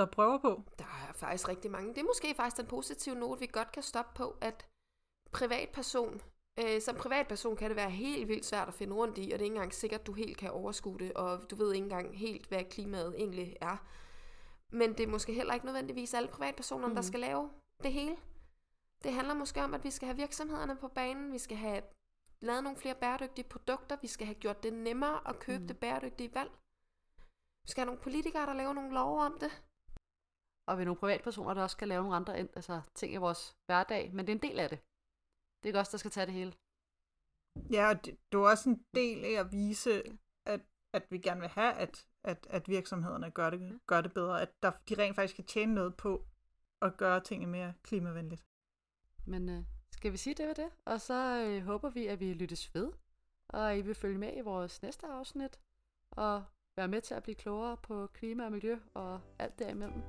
der 0.00 0.06
prøver 0.06 0.38
på. 0.38 0.62
Der 0.78 0.84
er 0.84 1.12
faktisk 1.14 1.48
rigtig 1.48 1.70
mange. 1.70 1.94
Det 1.94 1.98
er 1.98 2.04
måske 2.04 2.34
faktisk 2.36 2.56
den 2.56 2.66
positive 2.66 3.14
note, 3.14 3.40
vi 3.40 3.46
godt 3.46 3.72
kan 3.72 3.82
stoppe 3.82 4.10
på, 4.14 4.36
at 4.40 4.66
privatperson, 5.32 6.20
øh, 6.60 6.80
som 6.80 6.96
privatperson 6.96 7.56
kan 7.56 7.70
det 7.70 7.76
være 7.76 7.90
helt 7.90 8.28
vildt 8.28 8.46
svært 8.46 8.68
at 8.68 8.74
finde 8.74 8.94
rundt 8.94 9.18
i, 9.18 9.22
og 9.22 9.38
det 9.38 9.40
er 9.40 9.44
ikke 9.44 9.46
engang 9.46 9.74
sikkert, 9.74 10.00
at 10.00 10.06
du 10.06 10.12
helt 10.12 10.36
kan 10.36 10.50
overskue 10.50 10.98
det, 10.98 11.12
og 11.12 11.50
du 11.50 11.56
ved 11.56 11.72
ikke 11.72 11.84
engang 11.84 12.18
helt, 12.18 12.46
hvad 12.46 12.64
klimaet 12.64 13.14
egentlig 13.18 13.56
er. 13.60 13.76
Men 14.70 14.92
det 14.92 15.00
er 15.00 15.06
måske 15.10 15.32
heller 15.32 15.54
ikke 15.54 15.66
nødvendigvis 15.66 16.14
alle 16.14 16.28
privatpersoner, 16.28 16.88
mm. 16.88 16.94
der 16.94 17.00
Mhm. 17.02 17.06
skal 17.06 17.20
lave 17.20 17.50
det 17.82 17.92
hele. 17.92 18.16
Det 19.04 19.12
handler 19.12 19.34
måske 19.34 19.62
om, 19.64 19.74
at 19.74 19.84
vi 19.84 19.90
skal 19.90 20.06
have 20.06 20.16
virksomhederne 20.16 20.76
på 20.76 20.88
banen, 20.88 21.32
vi 21.32 21.38
skal 21.38 21.56
have 21.56 21.82
lavet 22.40 22.64
nogle 22.64 22.78
flere 22.78 22.94
bæredygtige 22.94 23.44
produkter, 23.48 23.96
vi 24.02 24.06
skal 24.06 24.26
have 24.26 24.34
gjort 24.34 24.62
det 24.62 24.72
nemmere 24.72 25.28
at 25.28 25.38
købe 25.38 25.58
mm. 25.62 25.66
Det 25.66 25.78
bæredygtige 25.78 26.34
valg. 26.34 26.50
Vi 27.64 27.70
skal 27.70 27.80
have 27.80 27.86
nogle 27.86 28.00
politikere, 28.02 28.46
der 28.46 28.52
laver 28.54 28.72
nogle 28.72 28.94
love 28.94 29.20
om 29.20 29.38
det. 29.40 29.62
Og 30.66 30.78
vi 30.78 30.82
er 30.82 30.84
nogle 30.84 31.00
privatpersoner, 31.00 31.54
der 31.54 31.62
også 31.62 31.74
skal 31.74 31.88
lave 31.88 32.02
nogle 32.02 32.16
andre 32.16 32.36
altså, 32.36 32.80
ting 32.94 33.14
i 33.14 33.16
vores 33.16 33.56
hverdag, 33.66 34.10
men 34.12 34.26
det 34.26 34.32
er 34.32 34.36
en 34.36 34.50
del 34.50 34.58
af 34.58 34.68
det. 34.68 34.78
Det 35.58 35.64
er 35.64 35.68
ikke 35.68 35.78
os, 35.78 35.88
der 35.88 35.98
skal 35.98 36.10
tage 36.10 36.26
det 36.26 36.34
hele. 36.34 36.52
Ja, 37.70 37.88
og 37.88 38.04
det, 38.04 38.18
det 38.32 38.38
er 38.38 38.42
også 38.42 38.70
en 38.70 38.84
del 38.94 39.24
af 39.24 39.40
at 39.40 39.52
vise, 39.52 40.02
at, 40.46 40.60
at 40.92 41.06
vi 41.10 41.18
gerne 41.18 41.40
vil 41.40 41.48
have, 41.48 41.72
at, 41.72 42.06
at, 42.24 42.46
at 42.50 42.68
virksomhederne 42.68 43.30
gør 43.30 43.50
det, 43.50 43.80
gør 43.86 44.00
det 44.00 44.14
bedre. 44.14 44.42
At 44.42 44.62
der, 44.62 44.70
de 44.88 44.94
rent 44.98 45.16
faktisk 45.16 45.36
kan 45.36 45.44
tjene 45.44 45.74
noget 45.74 45.96
på 45.96 46.24
at 46.82 46.96
gøre 46.96 47.20
tingene 47.20 47.52
mere 47.52 47.74
klimavenligt. 47.82 48.44
Men 49.26 49.48
øh, 49.48 49.64
skal 49.92 50.12
vi 50.12 50.16
sige 50.16 50.34
det 50.34 50.48
ved 50.48 50.54
det? 50.54 50.70
Og 50.84 51.00
så 51.00 51.46
øh, 51.46 51.64
håber 51.64 51.90
vi, 51.90 52.06
at 52.06 52.20
vi 52.20 52.32
lyttes 52.34 52.74
ved, 52.74 52.92
og 53.48 53.78
I 53.78 53.80
vil 53.80 53.94
følge 53.94 54.18
med 54.18 54.36
i 54.36 54.40
vores 54.40 54.82
næste 54.82 55.06
afsnit, 55.06 55.60
og 56.10 56.44
være 56.76 56.88
med 56.88 57.00
til 57.00 57.14
at 57.14 57.22
blive 57.22 57.34
klogere 57.34 57.76
på 57.76 58.06
klima 58.06 58.44
og 58.44 58.52
miljø 58.52 58.78
og 58.94 59.20
alt 59.38 59.58
derimellem. 59.58 60.02